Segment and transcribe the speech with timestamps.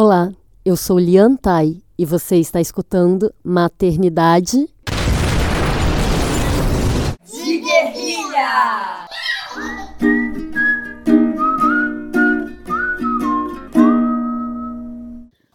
[0.00, 0.32] Olá,
[0.64, 4.68] eu sou Lian Tai e você está escutando Maternidade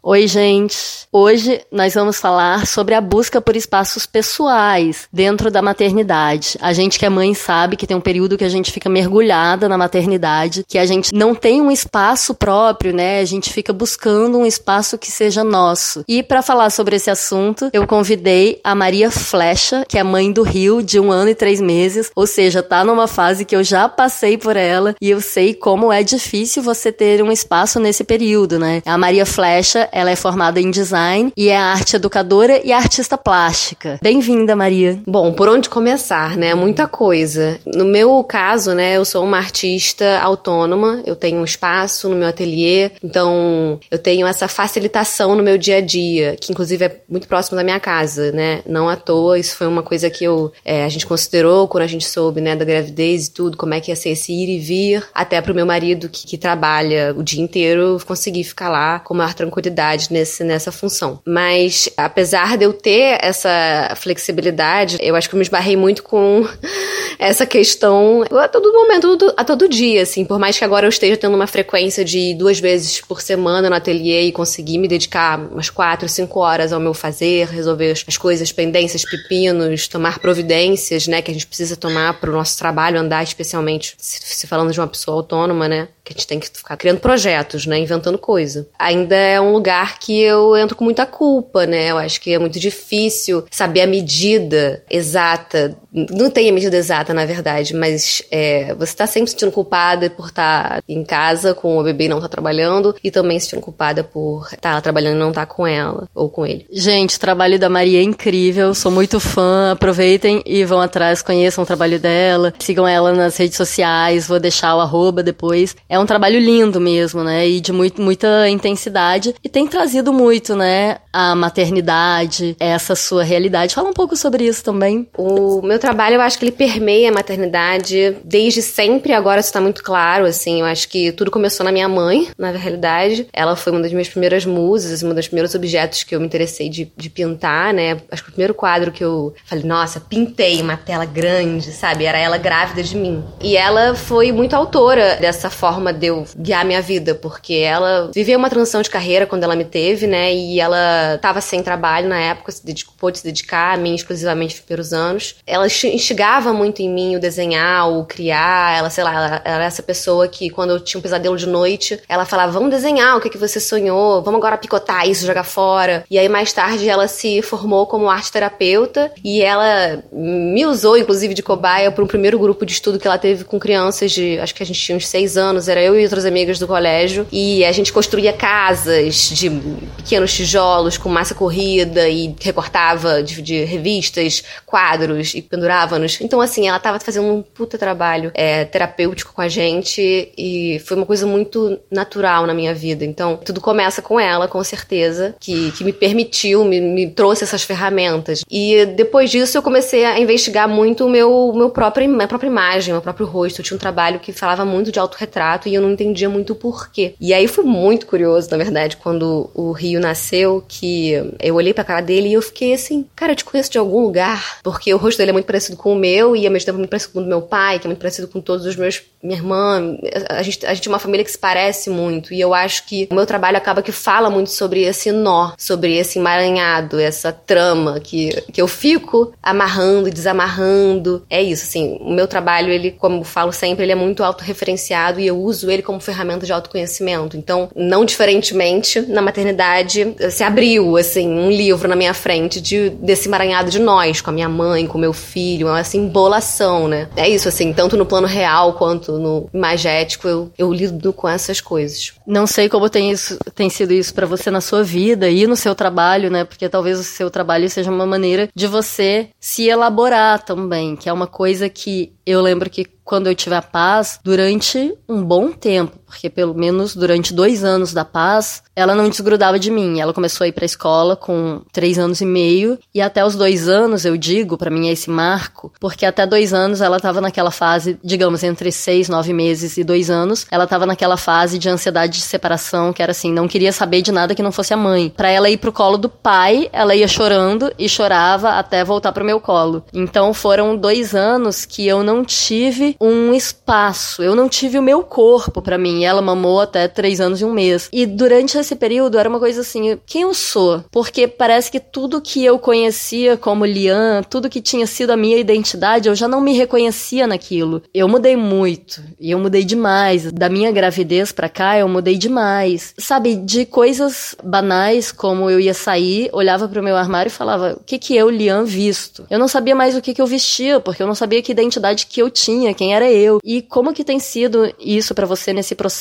[0.06, 1.08] Oi, gente.
[1.13, 6.58] Hoje nós vamos falar sobre a busca por espaços pessoais dentro da maternidade.
[6.60, 9.70] A gente que é mãe sabe que tem um período que a gente fica mergulhada
[9.70, 13.21] na maternidade, que a gente não tem um espaço próprio, né?
[13.21, 16.04] A gente fica buscando um espaço que seja nosso.
[16.05, 20.43] E para falar sobre esse assunto, eu convidei a Maria Flecha, que é mãe do
[20.43, 23.88] Rio, de um ano e três meses, ou seja, tá numa fase que eu já
[23.88, 28.59] passei por ela e eu sei como é difícil você ter um espaço nesse período,
[28.59, 28.81] né?
[28.85, 33.99] A Maria Flecha ela é formada em design e é arte educadora e artista plástica.
[34.01, 34.99] Bem-vinda, Maria.
[35.05, 36.55] Bom, por onde começar, né?
[36.55, 37.59] Muita coisa.
[37.65, 42.27] No meu caso, né, eu sou uma artista autônoma, eu tenho um espaço no meu
[42.27, 47.27] ateliê, então eu tenho essa facilitação no meu dia a dia, que inclusive é muito
[47.27, 48.62] próximo da minha casa, né?
[48.65, 51.87] Não à toa, isso foi uma coisa que eu, é, a gente considerou quando a
[51.87, 54.59] gente soube, né, da gravidez e tudo, como é que ia ser esse ir e
[54.59, 59.13] vir, até pro meu marido que, que trabalha o dia inteiro conseguir ficar lá com
[59.13, 61.20] maior tranquilidade nesse, nessa função.
[61.26, 66.48] Mas, apesar de eu ter essa flexibilidade, eu acho que eu me esbarrei muito com
[67.20, 70.25] essa questão a todo momento, a todo dia, assim.
[70.25, 73.75] Por mais que agora eu esteja tendo uma frequência de duas vezes por semana no
[73.75, 78.52] ateliê e conseguir me dedicar umas quatro, cinco horas ao meu fazer, resolver as coisas,
[78.52, 83.23] pendências, pepinos, tomar providências, né, que a gente precisa tomar para o nosso trabalho andar,
[83.23, 87.00] especialmente se falando de uma pessoa autônoma, né, que a gente tem que ficar criando
[87.00, 88.68] projetos, né, inventando coisa.
[88.78, 91.92] Ainda é um lugar que eu entro com muita culpa, né?
[91.92, 95.78] Eu acho que é muito difícil saber a medida exata.
[95.92, 100.09] Não tem a medida exata, na verdade, mas é, você tá sempre se sentindo culpada
[100.09, 103.46] por estar tá em casa com o bebê e não tá trabalhando, e também se
[103.46, 106.66] sentindo culpada por estar tá trabalhando e não estar tá com ela ou com ele.
[106.72, 109.72] Gente, o trabalho da Maria é incrível, sou muito fã.
[109.72, 114.75] Aproveitem e vão atrás, conheçam o trabalho dela, sigam ela nas redes sociais, vou deixar
[114.75, 115.75] o arroba depois.
[115.94, 117.48] É um trabalho lindo mesmo, né?
[117.48, 119.36] E de muito, muita intensidade.
[119.44, 123.76] E tem trazido muito, né, a maternidade, essa sua realidade.
[123.76, 125.08] Fala um pouco sobre isso também.
[125.16, 129.62] O meu trabalho, eu acho que ele permeia a maternidade desde sempre, agora isso tá
[129.62, 133.28] muito claro, assim, eu acho que tudo começou na minha mãe, na realidade.
[133.32, 136.70] Ela foi uma das minhas primeiras musas, um dos primeiros objetos que eu me interessei
[136.70, 140.76] de, de pintar, né, acho que o primeiro quadro que eu falei, nossa, pintei uma
[140.76, 143.24] tela grande, sabe, era ela grávida de mim.
[143.40, 148.38] E ela foi muito autora dessa forma de eu guiar minha vida, porque ela viveu
[148.38, 150.34] uma transição de carreira quando ela me teve, né?
[150.34, 154.62] E ela estava sem trabalho na época, se dedicou, pôde se dedicar a mim exclusivamente
[154.62, 155.36] primeiros anos.
[155.46, 158.78] Ela instigava muito em mim o desenhar, o criar.
[158.78, 162.00] Ela, sei lá, ela, era essa pessoa que quando eu tinha um pesadelo de noite,
[162.08, 166.04] ela falava: vamos desenhar o que, que você sonhou, vamos agora picotar isso, jogar fora.
[166.10, 171.34] E aí mais tarde ela se formou como arte terapeuta e ela me usou, inclusive,
[171.34, 174.54] de cobaia para um primeiro grupo de estudo que ela teve com crianças de, acho
[174.54, 177.66] que a gente tinha uns seis anos, era eu e outras amigas do colégio, e
[177.66, 179.50] a gente construía casas de
[179.97, 186.19] pequenos tijolos com massa corrida e recortava de, de revistas, quadros e pendurava-nos.
[186.22, 190.97] Então, assim, ela estava fazendo um puta trabalho é, terapêutico com a gente e foi
[190.97, 193.03] uma coisa muito natural na minha vida.
[193.03, 197.63] Então, tudo começa com ela, com certeza, que, que me permitiu, me, me trouxe essas
[197.63, 198.44] ferramentas.
[198.50, 202.94] E depois disso, eu comecei a investigar muito o meu, meu próprio, minha própria imagem,
[202.94, 203.59] meu próprio rosto.
[203.59, 206.56] Eu tinha um trabalho que falava muito de autorretrato e eu não entendia muito o
[206.56, 207.13] porquê.
[207.19, 211.84] E aí foi muito curioso, na verdade, quando o Rio nasceu, que eu olhei pra
[211.84, 214.97] cara dele e eu fiquei assim, cara, eu te conheço de algum lugar, porque o
[214.97, 217.19] rosto dele é muito parecido com o meu e ao mesmo tempo muito parecido com
[217.19, 219.97] o do meu pai, que é muito parecido com todos os meus, minha irmã,
[220.29, 223.07] a gente, a gente é uma família que se parece muito e eu acho que
[223.12, 228.00] o meu trabalho acaba que fala muito sobre esse nó, sobre esse emaranhado, essa trama
[228.00, 231.23] que, que eu fico amarrando e desamarrando.
[231.29, 235.28] É isso, assim, o meu trabalho, ele, como falo sempre, ele é muito autorreferenciado e
[235.28, 237.38] eu uso ele como ferramenta de autoconhecimento.
[237.38, 243.28] Então, não diferentemente, na maternidade se abriu, assim, um livro na minha frente de, desse
[243.28, 246.88] emaranhado de nós, com a minha mãe, com o meu filho, é uma assim, embolação,
[246.88, 247.09] né?
[247.16, 251.59] É isso, assim, tanto no plano real quanto no imagético, eu, eu lido com essas
[251.61, 252.14] coisas.
[252.26, 255.55] Não sei como tem, isso, tem sido isso para você na sua vida e no
[255.55, 256.44] seu trabalho, né?
[256.44, 261.13] Porque talvez o seu trabalho seja uma maneira de você se elaborar também, que é
[261.13, 266.00] uma coisa que eu lembro que quando eu tive a paz, durante um bom tempo,
[266.13, 270.00] porque pelo menos durante dois anos da paz, ela não desgrudava de mim.
[270.00, 273.68] Ela começou a ir pra escola com três anos e meio, e até os dois
[273.68, 277.50] anos, eu digo, para mim é esse marco, porque até dois anos ela tava naquela
[277.50, 282.13] fase, digamos, entre seis, nove meses e dois anos, ela tava naquela fase de ansiedade
[282.13, 285.12] de separação, que era assim, não queria saber de nada que não fosse a mãe.
[285.18, 289.25] Para ela ir pro colo do pai, ela ia chorando e chorava até voltar pro
[289.25, 289.83] meu colo.
[289.92, 295.01] Então foram dois anos que eu não tive um espaço, eu não tive o meu
[295.01, 296.02] corpo para mim.
[296.03, 297.89] Ela mamou até três anos e um mês.
[297.91, 300.83] E durante esse período era uma coisa assim, quem eu sou?
[300.91, 305.38] Porque parece que tudo que eu conhecia como Lian, tudo que tinha sido a minha
[305.38, 307.81] identidade, eu já não me reconhecia naquilo.
[307.94, 310.31] Eu mudei muito, e eu mudei demais.
[310.31, 312.94] Da minha gravidez pra cá, eu mudei demais.
[312.97, 317.83] Sabe, de coisas banais, como eu ia sair, olhava pro meu armário e falava, o
[317.83, 319.25] que que eu, Lian, visto?
[319.29, 322.05] Eu não sabia mais o que que eu vestia, porque eu não sabia que identidade
[322.05, 323.39] que eu tinha, quem era eu.
[323.44, 325.92] E como que tem sido isso para você nesse processo?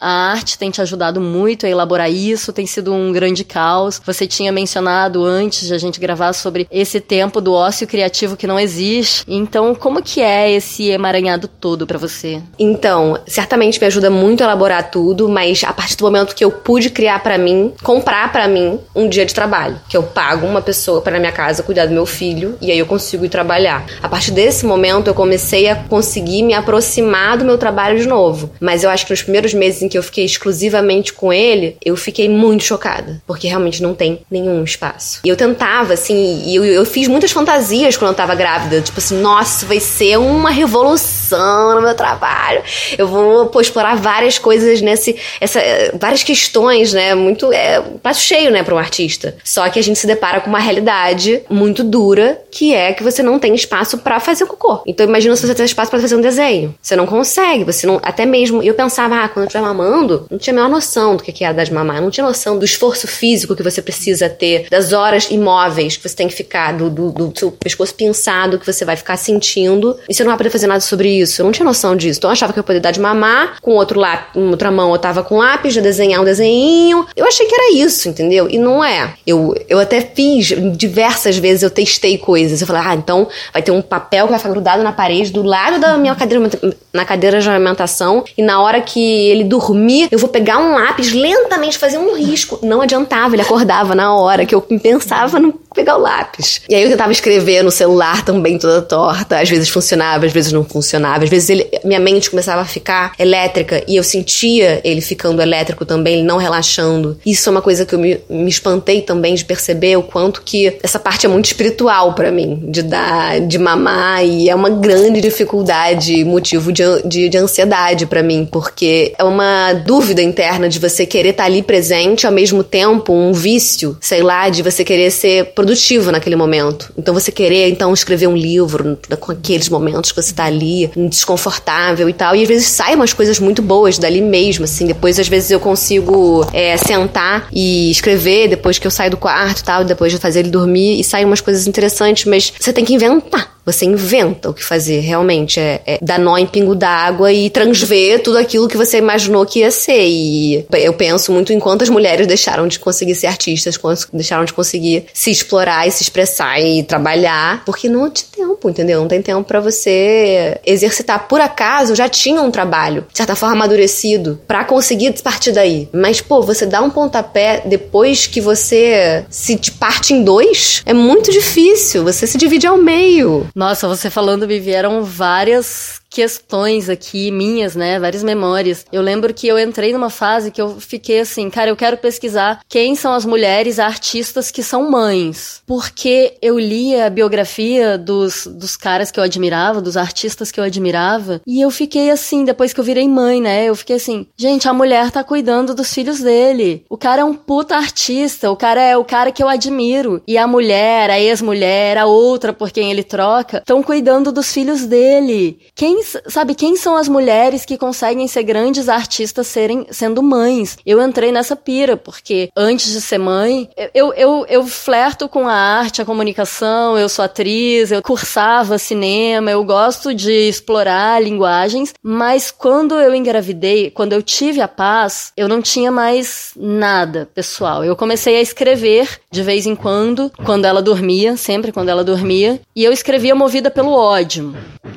[0.00, 4.00] A arte tem te ajudado muito a elaborar isso, tem sido um grande caos.
[4.04, 8.46] Você tinha mencionado antes de a gente gravar sobre esse tempo do ócio criativo que
[8.46, 9.24] não existe.
[9.28, 12.42] Então, como que é esse emaranhado todo para você?
[12.58, 16.50] Então, certamente me ajuda muito a elaborar tudo, mas a partir do momento que eu
[16.50, 20.62] pude criar para mim, comprar para mim um dia de trabalho, que eu pago uma
[20.62, 23.84] pessoa para minha casa cuidar do meu filho e aí eu consigo ir trabalhar.
[24.02, 28.50] A partir desse momento eu comecei a conseguir me aproximar do meu trabalho de novo.
[28.60, 31.96] Mas eu acho que nos primeiros meses em que eu fiquei exclusivamente com ele, eu
[31.96, 35.20] fiquei muito chocada, porque realmente não tem nenhum espaço.
[35.24, 38.98] E eu tentava, assim, e eu, eu fiz muitas fantasias quando eu tava grávida, tipo
[38.98, 42.62] assim, nossa, vai ser uma revolução no meu trabalho.
[42.96, 45.60] Eu vou pô, explorar várias coisas nesse, essa,
[45.98, 47.14] várias questões, né?
[47.14, 49.36] Muito é prato cheio, né, para um artista.
[49.44, 53.22] Só que a gente se depara com uma realidade muito dura, que é que você
[53.22, 54.82] não tem espaço para fazer cocô.
[54.86, 56.74] Então imagina se você tem espaço para fazer um desenho.
[56.80, 60.38] Você não consegue, você não, até mesmo, eu pensava, ah, quando eu estiver mamando, não
[60.38, 63.06] tinha a menor noção do que é dar de mamar, não tinha noção do esforço
[63.06, 67.10] físico que você precisa ter, das horas imóveis que você tem que ficar, do, do,
[67.10, 70.66] do seu pescoço pinçado que você vai ficar sentindo, e você não vai poder fazer
[70.66, 71.40] nada sobre isso.
[71.40, 72.18] Eu não tinha noção disso.
[72.18, 74.92] Então eu achava que eu poderia dar de mamar, com outro lápis, com outra mão
[74.92, 77.06] eu tava com lápis, já desenhar um desenho.
[77.16, 78.48] Eu achei que era isso, entendeu?
[78.48, 79.14] E não é.
[79.26, 82.60] Eu, eu até fiz, diversas vezes eu testei coisas.
[82.60, 85.42] Eu falei, ah, então vai ter um papel que vai ficar grudado na parede do
[85.42, 86.50] lado da minha cadeira,
[86.92, 91.12] na cadeira de alimentação, e na hora que ele dormir, eu vou pegar um lápis
[91.12, 92.58] lentamente, fazer um risco.
[92.62, 96.60] Não adiantava, ele acordava na hora que eu pensava no pegar o lápis.
[96.68, 99.40] E aí eu tentava escrever no celular também toda torta.
[99.40, 101.24] Às vezes funcionava, às vezes não funcionava.
[101.24, 105.84] Às vezes ele, minha mente começava a ficar elétrica e eu sentia ele ficando elétrico
[105.84, 107.18] também, ele não relaxando.
[107.24, 110.78] Isso é uma coisa que eu me, me espantei também de perceber o quanto que
[110.82, 115.20] essa parte é muito espiritual para mim, de dar, de mamar e é uma grande
[115.20, 121.06] dificuldade, motivo de, de, de ansiedade para mim, porque é uma dúvida interna de você
[121.06, 125.10] querer estar tá ali presente, ao mesmo tempo um vício, sei lá, de você querer
[125.10, 126.92] ser produtivo naquele momento.
[126.98, 132.08] Então você querer então escrever um livro com aqueles momentos que você tá ali, desconfortável
[132.08, 132.34] e tal.
[132.34, 134.86] E às vezes saem umas coisas muito boas dali mesmo, assim.
[134.86, 139.60] Depois às vezes eu consigo é, sentar e escrever depois que eu saio do quarto
[139.60, 142.84] e tal, depois de fazer ele dormir e saem umas coisas interessantes, mas você tem
[142.84, 143.61] que inventar.
[143.64, 145.60] Você inventa o que fazer, realmente.
[145.60, 149.60] É, é dar nó em pingo d'água e transver tudo aquilo que você imaginou que
[149.60, 150.04] ia ser.
[150.04, 153.78] E eu penso muito em quantas mulheres deixaram de conseguir ser artistas,
[154.12, 159.00] deixaram de conseguir se explorar e se expressar e trabalhar, porque não tem tempo, entendeu?
[159.00, 161.28] Não tem tempo para você exercitar.
[161.28, 165.88] Por acaso, já tinha um trabalho, de certa forma, amadurecido, para conseguir partir daí.
[165.92, 171.30] Mas, pô, você dá um pontapé depois que você se parte em dois, é muito
[171.30, 172.04] difícil.
[172.04, 173.46] Você se divide ao meio.
[173.54, 177.98] Nossa, você falando me vieram várias questões aqui minhas, né?
[177.98, 178.84] Várias memórias.
[178.92, 182.60] Eu lembro que eu entrei numa fase que eu fiquei assim, cara, eu quero pesquisar
[182.68, 185.62] quem são as mulheres artistas que são mães.
[185.66, 190.64] Porque eu lia a biografia dos, dos caras que eu admirava, dos artistas que eu
[190.64, 193.64] admirava, e eu fiquei assim, depois que eu virei mãe, né?
[193.64, 196.84] Eu fiquei assim, gente, a mulher tá cuidando dos filhos dele.
[196.90, 200.22] O cara é um puta artista, o cara é o cara que eu admiro.
[200.28, 204.84] E a mulher, a ex-mulher, a outra por quem ele troca, estão cuidando dos filhos
[204.84, 205.58] dele.
[205.74, 210.76] Quem sabe, quem são as mulheres que conseguem ser grandes artistas serem, sendo mães?
[210.84, 215.54] Eu entrei nessa pira, porque antes de ser mãe, eu, eu, eu flerto com a
[215.54, 222.50] arte, a comunicação, eu sou atriz, eu cursava cinema, eu gosto de explorar linguagens, mas
[222.50, 227.84] quando eu engravidei, quando eu tive a paz, eu não tinha mais nada pessoal.
[227.84, 232.60] Eu comecei a escrever de vez em quando, quando ela dormia, sempre quando ela dormia,
[232.74, 234.54] e eu escrevia movida pelo ódio.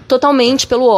[0.08, 0.95] Totalmente pelo ódio.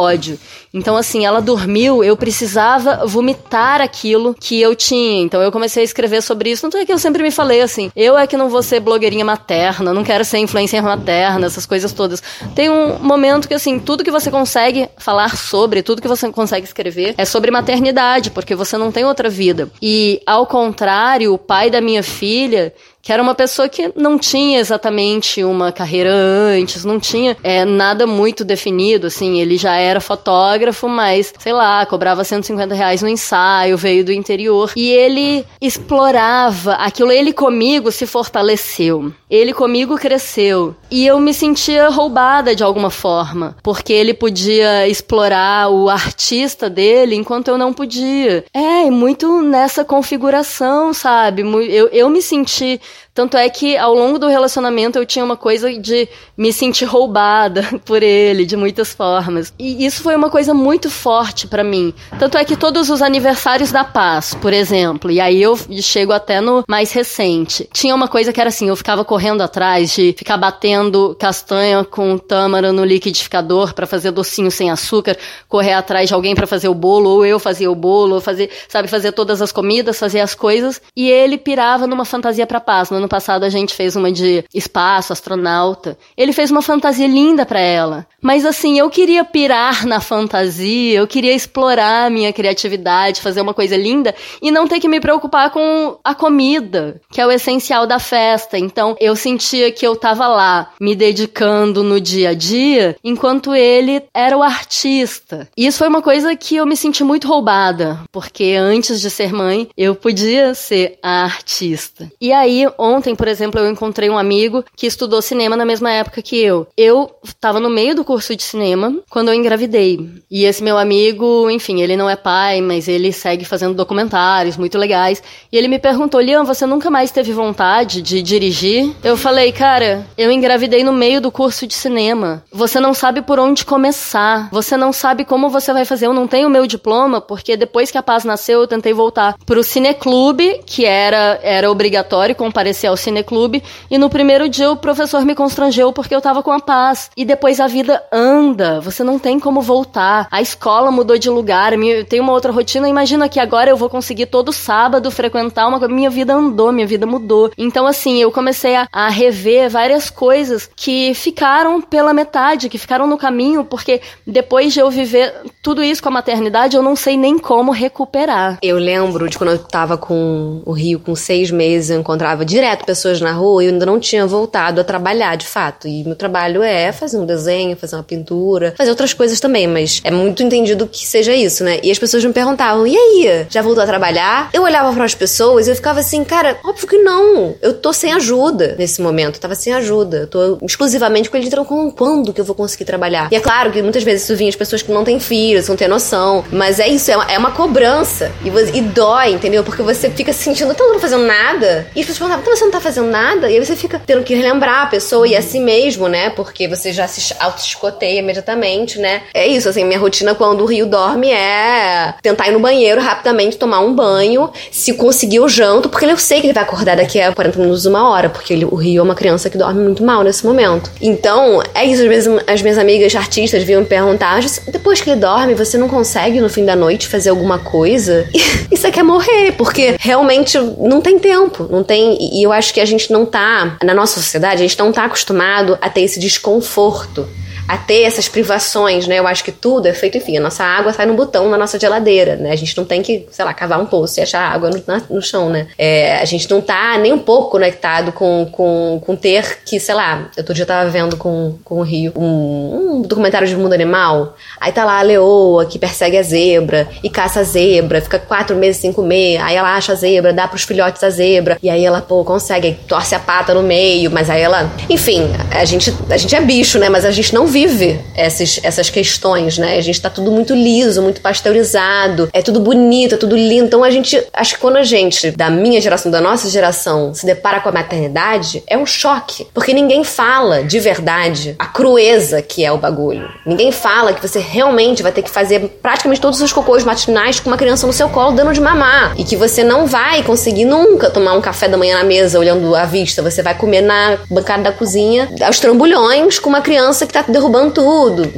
[0.72, 5.22] Então, assim, ela dormiu, eu precisava vomitar aquilo que eu tinha.
[5.22, 6.68] Então, eu comecei a escrever sobre isso.
[6.70, 9.24] Não é que eu sempre me falei assim: eu é que não vou ser blogueirinha
[9.24, 12.22] materna, não quero ser influencer materna, essas coisas todas.
[12.54, 16.66] Tem um momento que, assim, tudo que você consegue falar sobre, tudo que você consegue
[16.66, 19.70] escrever é sobre maternidade, porque você não tem outra vida.
[19.80, 22.72] E, ao contrário, o pai da minha filha
[23.08, 28.06] que era uma pessoa que não tinha exatamente uma carreira antes, não tinha é, nada
[28.06, 33.78] muito definido, assim, ele já era fotógrafo, mas, sei lá, cobrava 150 reais no ensaio,
[33.78, 41.06] veio do interior, e ele explorava aquilo, ele comigo se fortaleceu, ele comigo cresceu, e
[41.06, 47.48] eu me sentia roubada de alguma forma, porque ele podia explorar o artista dele enquanto
[47.48, 48.44] eu não podia.
[48.54, 51.42] É, muito nessa configuração, sabe?
[51.42, 52.80] Eu, eu me senti
[53.18, 57.64] tanto é que ao longo do relacionamento eu tinha uma coisa de me sentir roubada
[57.84, 59.52] por ele de muitas formas.
[59.58, 61.92] E isso foi uma coisa muito forte para mim.
[62.16, 66.40] Tanto é que todos os aniversários da paz, por exemplo, e aí eu chego até
[66.40, 70.36] no mais recente, tinha uma coisa que era assim, eu ficava correndo atrás de ficar
[70.36, 75.16] batendo castanha com tâmara no liquidificador para fazer docinho sem açúcar,
[75.48, 78.48] correr atrás de alguém para fazer o bolo, ou eu fazia o bolo, ou fazer,
[78.68, 82.90] sabe, fazer todas as comidas, fazer as coisas, e ele pirava numa fantasia para paz.
[82.90, 85.96] No ano passado a gente fez uma de espaço, astronauta.
[86.16, 88.06] Ele fez uma fantasia linda para ela.
[88.20, 93.54] Mas assim, eu queria pirar na fantasia, eu queria explorar a minha criatividade, fazer uma
[93.54, 97.86] coisa linda e não ter que me preocupar com a comida, que é o essencial
[97.86, 98.58] da festa.
[98.58, 104.02] Então, eu sentia que eu tava lá me dedicando no dia a dia, enquanto ele
[104.12, 105.48] era o artista.
[105.56, 109.32] E isso foi uma coisa que eu me senti muito roubada, porque antes de ser
[109.32, 112.10] mãe, eu podia ser a artista.
[112.20, 112.66] E aí,
[112.98, 116.66] ontem, por exemplo, eu encontrei um amigo que estudou cinema na mesma época que eu.
[116.76, 120.08] Eu estava no meio do curso de cinema quando eu engravidei.
[120.30, 124.76] E esse meu amigo, enfim, ele não é pai, mas ele segue fazendo documentários muito
[124.76, 125.22] legais.
[125.50, 128.92] E ele me perguntou: Liam, você nunca mais teve vontade de dirigir?
[129.02, 132.42] Eu falei, cara, eu engravidei no meio do curso de cinema.
[132.52, 134.48] Você não sabe por onde começar.
[134.50, 136.06] Você não sabe como você vai fazer.
[136.06, 139.62] Eu não tenho meu diploma, porque depois que a Paz nasceu, eu tentei voltar pro
[139.62, 143.62] cineclube, que era, era obrigatório comparecer ao cineclube.
[143.90, 147.10] E no primeiro dia o professor me constrangeu porque eu tava com a Paz.
[147.16, 148.80] E depois a vida anda.
[148.80, 150.26] Você não tem como voltar.
[150.30, 151.72] A escola mudou de lugar.
[152.08, 152.88] Tem uma outra rotina.
[152.88, 155.92] Imagina que agora eu vou conseguir todo sábado frequentar uma coisa.
[155.92, 157.50] Minha vida andou, minha vida mudou.
[157.56, 163.06] Então, assim, eu comecei a, a rever várias coisas que ficaram pela metade, que ficaram
[163.06, 167.16] no caminho, porque depois de eu viver tudo isso com a maternidade, eu não sei
[167.16, 168.58] nem como recuperar.
[168.62, 172.67] Eu lembro de quando eu tava com o Rio com seis meses, eu encontrava direto
[172.76, 175.88] pessoas na rua e eu ainda não tinha voltado a trabalhar de fato.
[175.88, 180.00] E meu trabalho é fazer um desenho, fazer uma pintura, fazer outras coisas também, mas
[180.04, 181.78] é muito entendido que seja isso, né?
[181.82, 183.46] E as pessoas me perguntavam: e aí?
[183.48, 184.50] Já voltou a trabalhar?
[184.52, 187.54] Eu olhava para as pessoas e eu ficava assim, cara, óbvio que não.
[187.60, 189.36] Eu tô sem ajuda nesse momento.
[189.36, 190.18] Eu tava sem ajuda.
[190.18, 193.28] Eu tô exclusivamente com eles então quando que eu vou conseguir trabalhar?
[193.30, 195.76] E é claro que muitas vezes isso vinha as pessoas que não têm filhos, não
[195.76, 196.44] têm noção.
[196.50, 198.32] Mas é isso, é uma, é uma cobrança.
[198.44, 199.62] E, você, e, dói, entendeu?
[199.64, 201.86] Porque você fica se sentindo, tá, não fazendo nada.
[201.94, 203.48] E as pessoas perguntavam, então você não tá fazendo nada?
[203.50, 206.30] E aí você fica tendo que relembrar a pessoa e a si mesmo, né?
[206.30, 209.22] Porque você já se auto-escoteia imediatamente, né?
[209.32, 213.56] É isso, assim, minha rotina quando o Rio dorme é tentar ir no banheiro rapidamente,
[213.56, 217.20] tomar um banho, se conseguir o janto, porque eu sei que ele vai acordar daqui
[217.20, 220.02] a 40 minutos, uma hora, porque ele, o Rio é uma criança que dorme muito
[220.02, 220.90] mal nesse momento.
[221.00, 224.40] Então, é isso, às vezes as minhas amigas artistas vinham me perguntar,
[224.72, 228.26] depois que ele dorme, você não consegue no fim da noite fazer alguma coisa?
[228.70, 232.80] Isso que é morrer, porque realmente não tem tempo, não tem, e eu acho que
[232.80, 236.18] a gente não tá, na nossa sociedade, a gente não tá acostumado a ter esse
[236.18, 237.28] desconforto
[237.68, 239.18] a ter essas privações, né?
[239.18, 241.78] Eu acho que tudo é feito, enfim, a nossa água sai no botão na nossa
[241.78, 242.50] geladeira, né?
[242.50, 245.02] A gente não tem que, sei lá, cavar um poço e achar água no, na,
[245.10, 245.68] no chão, né?
[245.76, 249.94] É, a gente não tá nem um pouco conectado com, com, com ter que, sei
[249.94, 253.74] lá, outro dia eu tava vendo com, com o Rio um, um documentário de mundo
[253.74, 258.18] animal, aí tá lá a leoa que persegue a zebra e caça a zebra, fica
[258.18, 261.68] quatro meses sem comer, aí ela acha a zebra, dá pros filhotes a zebra, e
[261.68, 264.70] aí ela, pô, consegue, torce a pata no meio, mas aí ela.
[264.88, 266.88] Enfim, a gente, a gente é bicho, né?
[266.88, 269.76] Mas a gente não vive vive essas, essas questões, né?
[269.76, 273.66] A gente tá tudo muito liso, muito pasteurizado, é tudo bonito, é tudo lindo.
[273.66, 277.26] Então a gente, acho que quando a gente, da minha geração, da nossa geração, se
[277.26, 279.46] depara com a maternidade, é um choque.
[279.52, 283.28] Porque ninguém fala de verdade a crueza que é o bagulho.
[283.44, 287.50] Ninguém fala que você realmente vai ter que fazer praticamente todos os cocôs matinais com
[287.50, 289.14] uma criança no seu colo dando de mamar.
[289.18, 292.74] E que você não vai conseguir nunca tomar um café da manhã na mesa olhando
[292.76, 293.20] à vista.
[293.22, 297.47] Você vai comer na bancada da cozinha aos trambulhões com uma criança que tá derrubando
[297.48, 298.30] derrubando tudo.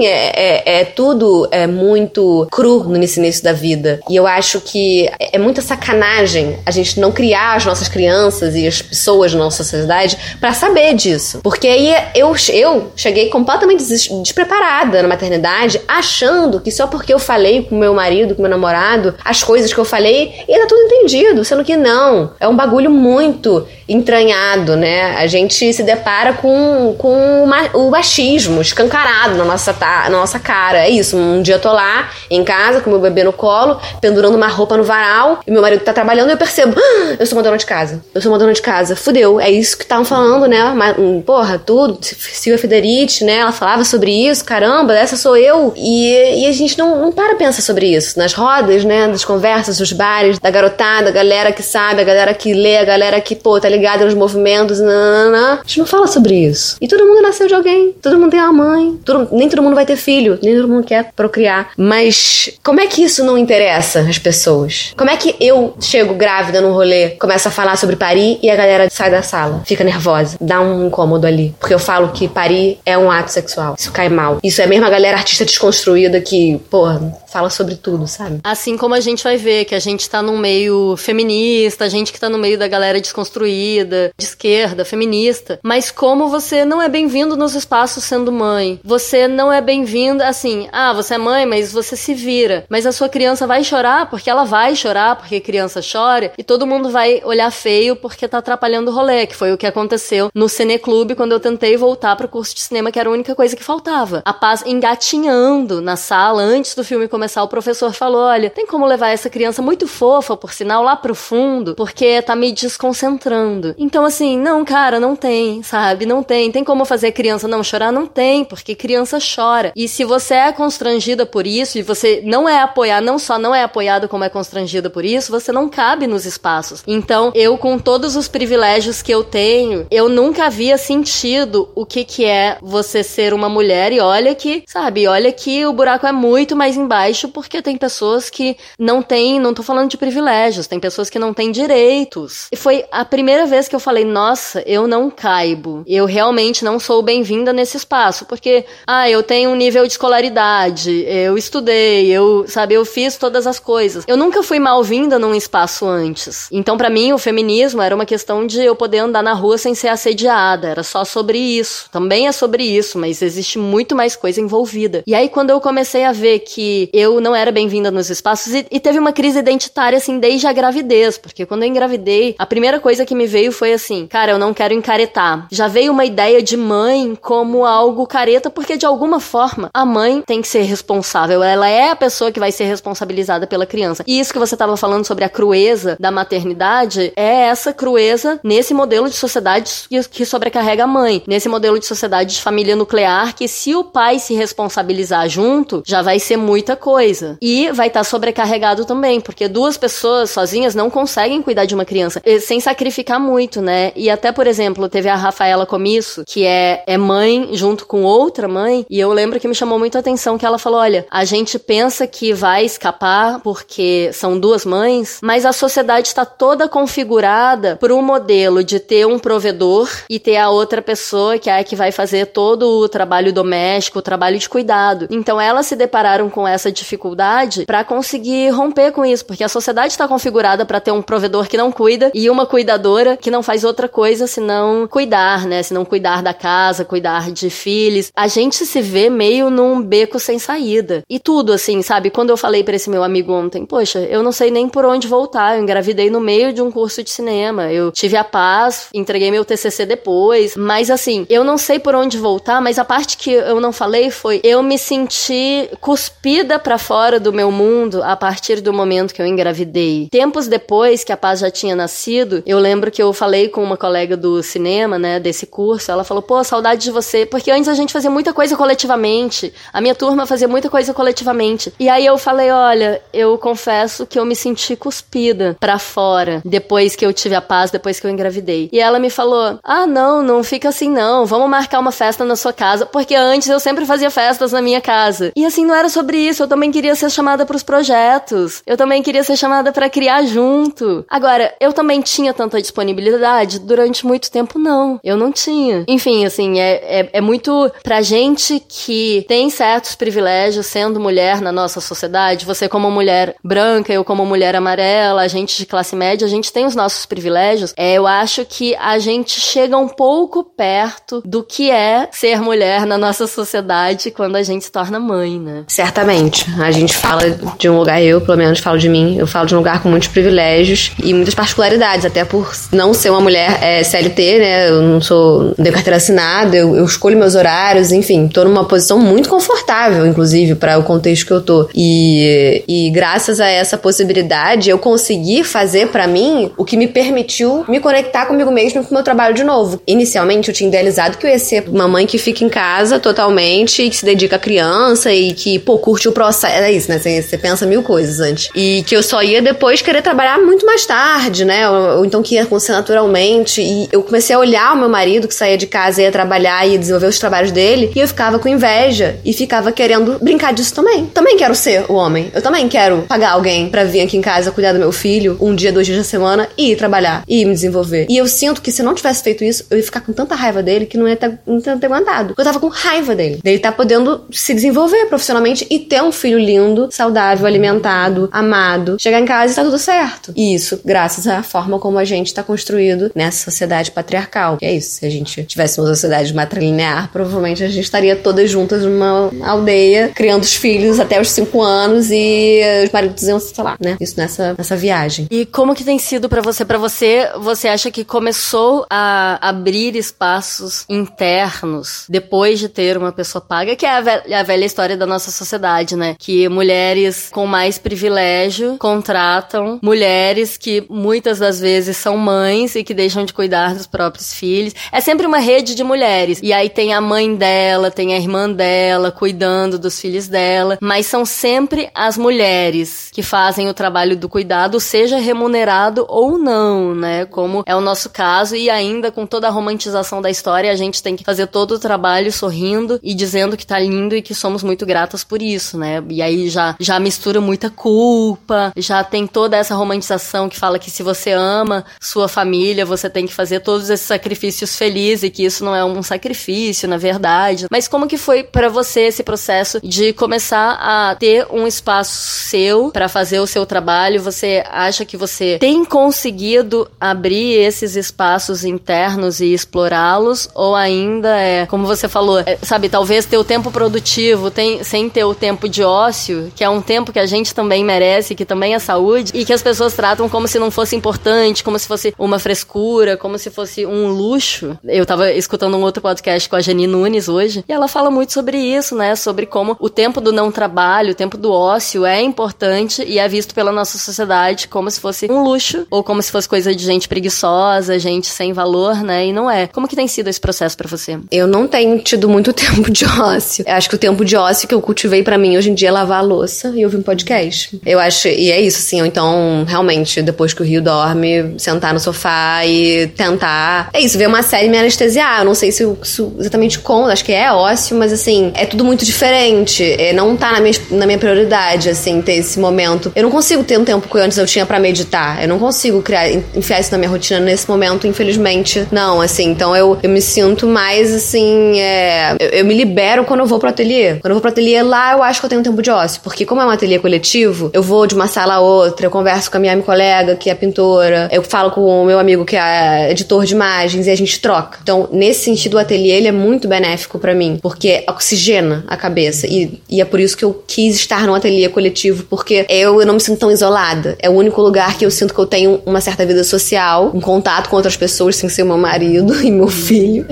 [0.00, 4.00] É, é, é tudo é muito cru no início da vida.
[4.08, 8.66] E eu acho que é muita sacanagem a gente não criar as nossas crianças e
[8.66, 11.40] as pessoas na nossa sociedade para saber disso.
[11.42, 17.18] Porque aí eu, eu cheguei completamente des despreparada na maternidade, achando que só porque eu
[17.18, 20.80] falei com meu marido, com meu namorado, as coisas que eu falei, ia tá tudo
[20.82, 22.32] entendido, sendo que não.
[22.40, 25.16] É um bagulho muito entranhado, né?
[25.16, 27.44] A gente se depara com, com
[27.74, 30.78] o machismo escancarado na nossa, na nossa cara.
[30.78, 31.16] É isso.
[31.16, 34.76] Um dia eu tô lá em casa com meu bebê no colo, pendurando uma roupa
[34.76, 37.56] no varal, e meu marido tá trabalhando e eu percebo, ah, eu sou uma dona
[37.56, 38.02] de casa.
[38.14, 38.96] Eu sou uma dona de casa.
[38.96, 39.40] Fudeu.
[39.40, 40.72] É isso que estavam falando, né?
[40.74, 41.98] Mas, porra, tudo.
[42.02, 43.38] Silvia Federici, né?
[43.38, 44.44] Ela falava sobre isso.
[44.44, 45.72] Caramba, essa sou eu.
[45.76, 48.18] E, e a gente não, não para pensar sobre isso.
[48.18, 49.08] Nas rodas, né?
[49.08, 52.84] Das conversas, dos bares, da garotada, a galera que sabe, a galera que lê, a
[52.84, 55.60] galera que, pô, tá ligada nos movimentos, nanana.
[55.64, 56.76] A gente não fala sobre isso.
[56.80, 57.94] E todo mundo nasceu de alguém.
[58.00, 58.98] Todo mundo tem uma mãe.
[59.04, 60.38] Todo, nem todo mundo vai ter filho.
[60.42, 61.70] Nem todo mundo quer procriar.
[61.76, 64.92] Mas como é que isso não interessa as pessoas?
[64.96, 68.56] Como é que eu chego grávida num rolê, começo a falar sobre parir e a
[68.56, 71.54] galera sai da sala, fica nervosa, dá um incômodo ali.
[71.58, 73.74] Porque eu falo que parir é um ato sexual.
[73.78, 74.38] Isso cai mal.
[74.42, 77.00] Isso é mesmo a galera artista desconstruída que, porra,
[77.32, 78.40] fala sobre tudo, sabe?
[78.44, 82.12] Assim como a gente vai ver que a gente tá num meio feminista, a gente
[82.12, 85.58] que tá no meio da galera desconstruída, de esquerda, feminista.
[85.62, 88.78] Mas como você não é bem-vindo nos espaços sendo mãe.
[88.84, 92.64] Você não é bem-vindo, assim, ah, você é mãe, mas você se vira.
[92.68, 96.66] Mas a sua criança vai chorar, porque ela vai chorar, porque criança chora, e todo
[96.66, 100.48] mundo vai olhar feio porque tá atrapalhando o rolê, que foi o que aconteceu no
[100.48, 103.64] Cineclube quando eu tentei voltar pro curso de cinema, que era a única coisa que
[103.64, 104.22] faltava.
[104.24, 108.66] A paz engatinhando na sala antes do filme começar começar, o professor falou: olha, tem
[108.66, 113.76] como levar essa criança muito fofa, por sinal, lá pro fundo, porque tá me desconcentrando.
[113.78, 116.04] Então, assim, não, cara, não tem, sabe?
[116.04, 116.50] Não tem.
[116.50, 117.92] Tem como fazer a criança não chorar?
[117.92, 119.72] Não tem, porque criança chora.
[119.76, 123.54] E se você é constrangida por isso, e você não é apoiado, não só não
[123.54, 126.82] é apoiado, como é constrangida por isso, você não cabe nos espaços.
[126.86, 132.04] Então, eu, com todos os privilégios que eu tenho, eu nunca havia sentido o que,
[132.04, 136.12] que é você ser uma mulher, e olha que, sabe, olha que o buraco é
[136.12, 140.66] muito mais embaixo baixo porque tem pessoas que não têm, não tô falando de privilégios,
[140.66, 142.48] tem pessoas que não têm direitos.
[142.50, 145.82] E foi a primeira vez que eu falei, nossa, eu não caibo.
[145.86, 151.04] Eu realmente não sou bem-vinda nesse espaço, porque ah, eu tenho um nível de escolaridade,
[151.06, 154.04] eu estudei, eu, sabe, eu fiz todas as coisas.
[154.06, 156.48] Eu nunca fui mal-vinda num espaço antes.
[156.50, 159.74] Então, para mim, o feminismo era uma questão de eu poder andar na rua sem
[159.74, 161.90] ser assediada, era só sobre isso.
[161.92, 165.02] Também é sobre isso, mas existe muito mais coisa envolvida.
[165.06, 168.66] E aí quando eu comecei a ver que eu não era bem-vinda nos espaços e,
[168.70, 172.80] e, teve uma crise identitária, assim, desde a gravidez, porque quando eu engravidei, a primeira
[172.80, 175.46] coisa que me veio foi assim, cara, eu não quero encaretar.
[175.50, 180.22] Já veio uma ideia de mãe como algo careta, porque de alguma forma a mãe
[180.26, 184.04] tem que ser responsável, ela é a pessoa que vai ser responsabilizada pela criança.
[184.06, 188.72] E isso que você estava falando sobre a crueza da maternidade, é essa crueza nesse
[188.72, 189.72] modelo de sociedade
[190.10, 194.18] que sobrecarrega a mãe, nesse modelo de sociedade de família nuclear, que se o pai
[194.18, 196.91] se responsabilizar junto, já vai ser muita coisa.
[197.40, 201.84] E vai estar tá sobrecarregado também, porque duas pessoas sozinhas não conseguem cuidar de uma
[201.84, 203.92] criança sem sacrificar muito, né?
[203.94, 208.48] E até, por exemplo, teve a Rafaela Comisso, que é, é mãe junto com outra
[208.48, 211.24] mãe, e eu lembro que me chamou muito a atenção que ela falou: olha, a
[211.24, 217.76] gente pensa que vai escapar porque são duas mães, mas a sociedade está toda configurada
[217.76, 221.64] por um modelo de ter um provedor e ter a outra pessoa que é a
[221.64, 225.06] que vai fazer todo o trabalho doméstico, o trabalho de cuidado.
[225.10, 229.92] Então elas se depararam com essa dificuldade para conseguir romper com isso, porque a sociedade
[229.92, 233.64] está configurada para ter um provedor que não cuida e uma cuidadora que não faz
[233.64, 235.62] outra coisa senão cuidar, né?
[235.62, 238.10] Se não cuidar da casa, cuidar de filhos.
[238.14, 241.02] A gente se vê meio num beco sem saída.
[241.08, 242.10] E tudo assim, sabe?
[242.10, 245.08] Quando eu falei para esse meu amigo ontem, poxa, eu não sei nem por onde
[245.08, 245.56] voltar.
[245.56, 247.72] Eu engravidei no meio de um curso de cinema.
[247.72, 252.18] Eu tive a paz, entreguei meu TCC depois, mas assim, eu não sei por onde
[252.18, 257.18] voltar, mas a parte que eu não falei foi eu me senti cuspida para fora
[257.18, 260.08] do meu mundo a partir do momento que eu engravidei.
[260.10, 263.76] Tempos depois que a Paz já tinha nascido, eu lembro que eu falei com uma
[263.76, 267.74] colega do cinema, né, desse curso, ela falou: "Pô, saudade de você", porque antes a
[267.74, 269.52] gente fazia muita coisa coletivamente.
[269.72, 271.72] A minha turma fazia muita coisa coletivamente.
[271.78, 276.94] E aí eu falei: "Olha, eu confesso que eu me senti cuspida para fora depois
[276.94, 278.68] que eu tive a paz, depois que eu engravidei".
[278.72, 281.26] E ela me falou: "Ah, não, não fica assim não.
[281.26, 284.80] Vamos marcar uma festa na sua casa, porque antes eu sempre fazia festas na minha
[284.80, 285.32] casa".
[285.36, 286.42] E assim não era sobre isso.
[286.42, 288.62] Eu também queria ser chamada para os projetos.
[288.66, 291.02] Eu também queria ser chamada para criar junto.
[291.08, 295.00] Agora, eu também tinha tanta disponibilidade durante muito tempo não.
[295.02, 295.82] Eu não tinha.
[295.88, 301.50] Enfim, assim, é, é, é muito pra gente que tem certos privilégios sendo mulher na
[301.50, 306.26] nossa sociedade, você como mulher branca, eu como mulher amarela, a gente de classe média,
[306.26, 307.72] a gente tem os nossos privilégios.
[307.78, 312.84] É, eu acho que a gente chega um pouco perto do que é ser mulher
[312.84, 315.64] na nossa sociedade quando a gente se torna mãe, né?
[315.66, 316.41] Certamente.
[316.58, 319.54] A gente fala de um lugar, eu pelo menos falo de mim, eu falo de
[319.54, 323.82] um lugar com muitos privilégios e muitas particularidades, até por não ser uma mulher é,
[323.82, 324.68] CLT, né?
[324.68, 328.98] Eu não sou de carteira assinada, eu, eu, escolho meus horários, enfim, tô numa posição
[328.98, 331.68] muito confortável, inclusive, para o contexto que eu tô.
[331.74, 337.64] E, e graças a essa possibilidade, eu consegui fazer para mim o que me permitiu
[337.68, 339.80] me conectar comigo mesmo e com o meu trabalho de novo.
[339.86, 343.82] Inicialmente, eu tinha idealizado que eu ia ser uma mãe que fica em casa totalmente
[343.88, 346.31] que se dedica à criança e que, pô, curte o processo.
[346.44, 346.98] É isso, né?
[346.98, 348.48] Você, pensa mil coisas antes.
[348.54, 351.68] E que eu só ia depois querer trabalhar muito mais tarde, né?
[351.68, 353.60] Ou, ou então que ia acontecer naturalmente.
[353.60, 356.66] E eu comecei a olhar o meu marido que saía de casa e ia trabalhar
[356.66, 360.52] e ia desenvolver os trabalhos dele, e eu ficava com inveja e ficava querendo brincar
[360.52, 361.06] disso também.
[361.06, 362.30] Também quero ser o homem.
[362.34, 365.54] Eu também quero pagar alguém para vir aqui em casa cuidar do meu filho um
[365.54, 368.06] dia, dois dias da semana e ir trabalhar e me desenvolver.
[368.08, 370.34] E eu sinto que se eu não tivesse feito isso, eu ia ficar com tanta
[370.34, 372.34] raiva dele que não ia ter, não ia ter aguentado.
[372.36, 373.40] Eu tava com raiva dele.
[373.42, 379.20] Dele tá podendo se desenvolver profissionalmente e ter um filho lindo, saudável, alimentado, amado, chegar
[379.20, 380.32] em casa e tá tudo certo.
[380.36, 384.56] E isso, graças à forma como a gente tá construído nessa sociedade patriarcal.
[384.56, 385.00] Que é isso.
[385.00, 390.12] Se a gente tivesse uma sociedade matrilinear, provavelmente a gente estaria todas juntas numa aldeia,
[390.14, 393.96] criando os filhos até os 5 anos e os maridos iam, sei lá, né?
[394.00, 395.26] Isso nessa, nessa viagem.
[395.30, 396.64] E como que tem sido para você?
[396.64, 403.42] Para você, você acha que começou a abrir espaços internos depois de ter uma pessoa
[403.42, 406.11] paga, que é a velha, a velha história da nossa sociedade, né?
[406.18, 412.94] Que mulheres com mais privilégio contratam mulheres que muitas das vezes são mães e que
[412.94, 414.74] deixam de cuidar dos próprios filhos.
[414.90, 416.40] É sempre uma rede de mulheres.
[416.42, 421.06] E aí tem a mãe dela, tem a irmã dela cuidando dos filhos dela, mas
[421.06, 427.24] são sempre as mulheres que fazem o trabalho do cuidado, seja remunerado ou não, né?
[427.26, 431.02] Como é o nosso caso e ainda com toda a romantização da história, a gente
[431.02, 434.62] tem que fazer todo o trabalho sorrindo e dizendo que tá lindo e que somos
[434.62, 436.01] muito gratas por isso, né?
[436.08, 440.90] E aí já já mistura muita culpa, já tem toda essa romantização que fala que
[440.90, 445.44] se você ama sua família, você tem que fazer todos esses sacrifícios felizes e que
[445.44, 447.66] isso não é um sacrifício, na verdade.
[447.70, 452.90] Mas como que foi para você esse processo de começar a ter um espaço seu
[452.90, 454.22] para fazer o seu trabalho?
[454.22, 461.66] Você acha que você tem conseguido abrir esses espaços internos e explorá-los ou ainda é,
[461.66, 465.68] como você falou, é, sabe, talvez ter o tempo produtivo tem, sem ter o tempo
[465.68, 469.32] de ócio, que é um tempo que a gente também merece, que também é saúde
[469.34, 473.16] e que as pessoas tratam como se não fosse importante, como se fosse uma frescura,
[473.16, 474.78] como se fosse um luxo.
[474.84, 478.32] Eu tava escutando um outro podcast com a Jenny Nunes hoje, e ela fala muito
[478.32, 479.14] sobre isso, né?
[479.14, 483.28] Sobre como o tempo do não trabalho, o tempo do ócio é importante e é
[483.28, 486.84] visto pela nossa sociedade como se fosse um luxo, ou como se fosse coisa de
[486.84, 489.26] gente preguiçosa, gente sem valor, né?
[489.26, 489.66] E não é.
[489.66, 491.18] Como que tem sido esse processo para você?
[491.30, 493.64] Eu não tenho tido muito tempo de ócio.
[493.66, 495.81] Eu acho que o tempo de ócio que eu cultivei para mim hoje em dia
[495.86, 497.80] é lavar a louça e ouvir um podcast.
[497.84, 501.92] Eu acho, e é isso, assim, ou então, realmente, depois que o Rio dorme, sentar
[501.92, 503.90] no sofá e tentar.
[503.92, 505.40] É isso, ver uma série me anestesiar.
[505.40, 508.84] Eu não sei se, se exatamente como, acho que é ócio, mas assim, é tudo
[508.84, 509.82] muito diferente.
[509.98, 513.12] É, não tá na minha, na minha prioridade, assim, ter esse momento.
[513.14, 515.42] Eu não consigo ter um tempo que antes eu tinha para meditar.
[515.42, 518.86] Eu não consigo criar, enfiar isso na minha rotina nesse momento, infelizmente.
[518.90, 521.80] Não, assim, então eu, eu me sinto mais assim.
[521.80, 524.16] É, eu, eu, me libero quando eu vou pro ateliê.
[524.16, 526.20] Quando eu vou pro ateliê lá, eu acho que eu tenho um tempo de ócio.
[526.22, 529.50] Porque, como é um ateliê coletivo, eu vou de uma sala a outra, eu converso
[529.50, 533.10] com a minha colega, que é pintora, eu falo com o meu amigo que é
[533.10, 534.78] editor de imagens e a gente troca.
[534.82, 539.46] Então, nesse sentido, o ateliê ele é muito benéfico para mim, porque oxigena a cabeça.
[539.46, 543.06] E, e é por isso que eu quis estar num ateliê coletivo, porque eu, eu
[543.06, 544.16] não me sinto tão isolada.
[544.18, 547.20] É o único lugar que eu sinto que eu tenho uma certa vida social, um
[547.20, 550.26] contato com outras pessoas sem ser meu marido e meu filho.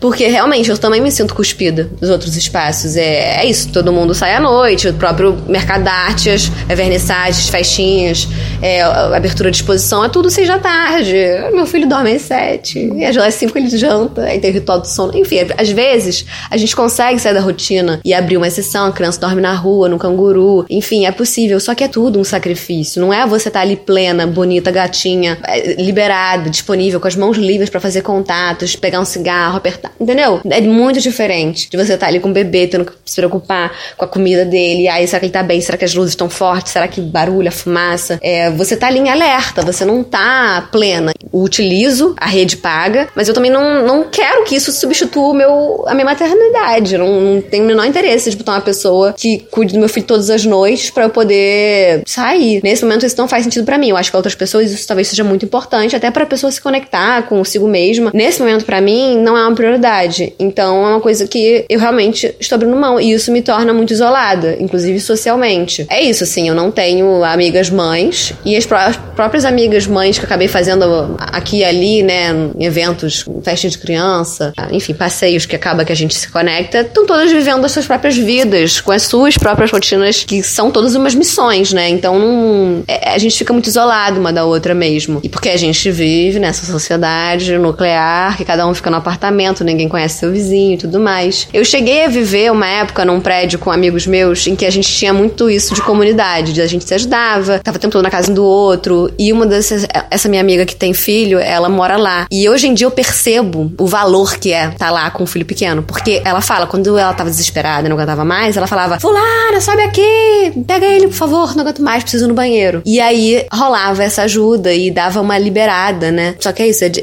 [0.00, 2.96] Porque realmente eu também me sinto cuspida nos outros espaços.
[2.96, 7.48] É, é isso, todo mundo sai à noite, o próprio mercado da arte, as vernissagens,
[7.48, 8.28] festinhas,
[8.60, 11.14] é, abertura de exposição, é tudo seis da tarde.
[11.52, 14.86] Meu filho dorme às sete, e às cinco ele janta, aí tem o ritual do
[14.86, 15.16] sono.
[15.16, 19.20] Enfim, às vezes a gente consegue sair da rotina e abrir uma exceção, a criança
[19.20, 23.00] dorme na rua, no canguru, enfim, é possível, só que é tudo um sacrifício.
[23.00, 27.36] Não é você estar tá ali plena, bonita, gatinha, é, liberada, disponível, com as mãos
[27.36, 30.40] livres para fazer contatos, pegar um cigarro, apertar, entendeu?
[30.48, 33.72] É muito diferente de você estar tá ali com o bebê, tendo que se preocupar
[33.96, 34.88] com a comida dele nele.
[34.88, 35.60] Aí, será que ele tá bem?
[35.60, 36.72] Será que as luzes estão fortes?
[36.72, 38.18] Será que barulho, a fumaça?
[38.22, 41.12] É, você tá ali em alerta, você não tá plena.
[41.32, 45.34] Eu utilizo a rede paga, mas eu também não, não quero que isso substitua o
[45.34, 46.94] meu, a minha maternidade.
[46.94, 49.88] Eu não, não tenho o menor interesse de botar uma pessoa que cuide do meu
[49.88, 52.60] filho todas as noites para eu poder sair.
[52.62, 53.90] Nesse momento, isso não faz sentido para mim.
[53.90, 56.60] Eu acho que pra outras pessoas isso talvez seja muito importante, até pra pessoa se
[56.60, 58.10] conectar consigo mesma.
[58.14, 60.32] Nesse momento, para mim, não é uma prioridade.
[60.38, 63.00] Então, é uma coisa que eu realmente estou abrindo mão.
[63.00, 65.86] E isso me torna muito isolada, inclusive socialmente.
[65.88, 68.32] É isso, assim, eu não tenho amigas mães.
[68.44, 73.68] E as, as próprias amigas mães que acabei fazendo aqui e ali, né, eventos, festa
[73.68, 77.72] de criança, enfim, passeios que acaba que a gente se conecta, estão todas vivendo as
[77.72, 81.88] suas próprias vidas, com as suas próprias rotinas, que são todas umas missões, né?
[81.88, 85.20] Então, não, é, a gente fica muito isolado uma da outra mesmo.
[85.22, 89.88] E porque a gente vive nessa sociedade nuclear, que cada um fica no apartamento, ninguém
[89.88, 91.48] conhece seu vizinho e tudo mais.
[91.52, 94.88] Eu cheguei a viver uma época num prédio com amigos meus em que a gente
[94.88, 98.10] tinha muito isso de comunidade, de a gente se ajudava, tava o tempo todo na
[98.10, 99.10] casa um do outro.
[99.18, 102.26] E uma dessas, essa minha amiga que tem filho, ela mora lá.
[102.30, 105.26] E hoje em dia eu percebo o valor que é estar tá lá com um
[105.26, 105.82] filho pequeno.
[105.82, 109.82] Porque ela fala, quando ela tava desesperada e não aguentava mais, ela falava: Fulana, sobe
[109.82, 112.82] aqui, pega ele, por favor, não aguento mais, preciso ir no banheiro.
[112.84, 116.34] E aí rolava essa ajuda e dava uma liberada, né?
[116.40, 117.02] Só que é isso, é de,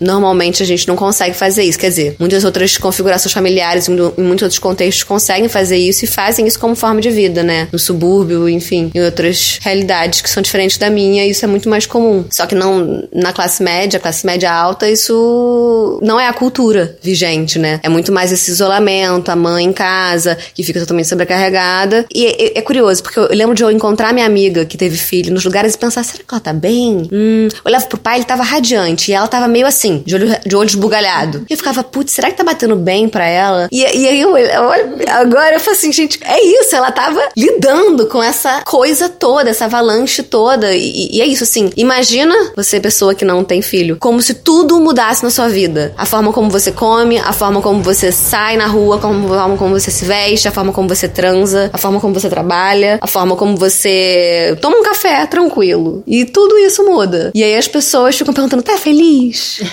[0.00, 1.78] normalmente a gente não consegue fazer isso.
[1.78, 6.46] Quer dizer, muitas outras configurações familiares, em muitos outros contextos, conseguem fazer isso e fazem
[6.46, 7.68] isso como forma de vida, né?
[7.72, 11.86] No subúrbio, enfim, em outras realidades que são diferentes da minha, isso é muito mais
[11.86, 12.24] comum.
[12.30, 17.58] Só que não na classe média, classe média alta, isso não é a cultura vigente,
[17.58, 17.80] né?
[17.82, 22.06] É muito mais esse isolamento, a mãe em casa, que fica totalmente sobrecarregada.
[22.14, 25.32] E é, é curioso, porque eu lembro de eu encontrar minha amiga que teve filho
[25.32, 27.08] nos lugares e pensar, será que ela tá bem?
[27.12, 27.48] Hum.
[27.52, 30.56] Eu olhava pro pai, ele tava radiante, e ela tava meio assim, de olho, de
[30.56, 31.44] olho esbugalhado.
[31.48, 33.68] E eu ficava, putz, será que tá batendo bem pra ela?
[33.70, 34.70] E, e aí eu, eu,
[35.08, 39.64] agora eu falo assim, gente, é isso, ela tava lidando com essa coisa toda, essa
[39.64, 40.74] avalanche toda.
[40.74, 44.80] E, e é isso, assim, imagina você, pessoa que não tem filho, como se tudo
[44.80, 45.92] mudasse na sua vida.
[45.96, 49.78] A forma como você come, a forma como você sai na rua, a forma como
[49.78, 53.36] você se veste, a forma como você transa, a forma como você trabalha, a forma
[53.36, 56.02] como você toma um café tranquilo.
[56.06, 57.30] E tudo isso muda.
[57.34, 59.60] E aí as pessoas ficam perguntando: tá feliz?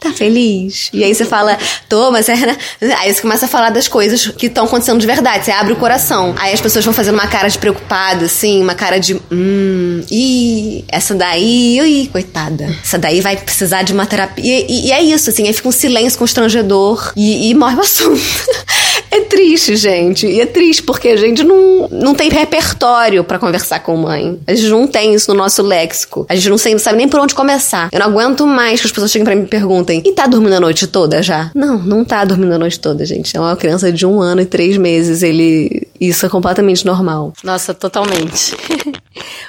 [0.00, 0.88] Tá feliz?
[0.94, 2.34] E aí você fala, tô, mas é.
[2.34, 2.56] Né?
[2.98, 5.44] Aí você começa a falar das coisas que estão acontecendo de verdade.
[5.44, 6.19] Você abre o coração.
[6.36, 9.20] Aí as pessoas vão fazendo uma cara de preocupada, assim, uma cara de.
[9.30, 12.68] Hum, ih, essa daí, ui, coitada.
[12.82, 14.64] Essa daí vai precisar de uma terapia.
[14.68, 18.20] E, e é isso, assim, aí fica um silêncio constrangedor e, e morre o assunto.
[19.10, 20.26] É triste, gente.
[20.26, 24.38] E é triste porque a gente não, não tem repertório para conversar com mãe.
[24.46, 26.24] A gente não tem isso no nosso léxico.
[26.28, 27.88] A gente não sabe nem por onde começar.
[27.90, 30.54] Eu não aguento mais que as pessoas cheguem pra mim e perguntem: e tá dormindo
[30.54, 31.50] a noite toda já?
[31.54, 33.36] Não, não tá dormindo a noite toda, gente.
[33.36, 35.22] É uma criança de um ano e três meses.
[35.22, 35.88] Ele.
[36.00, 37.32] Isso é completamente normal.
[37.44, 38.56] Nossa, totalmente.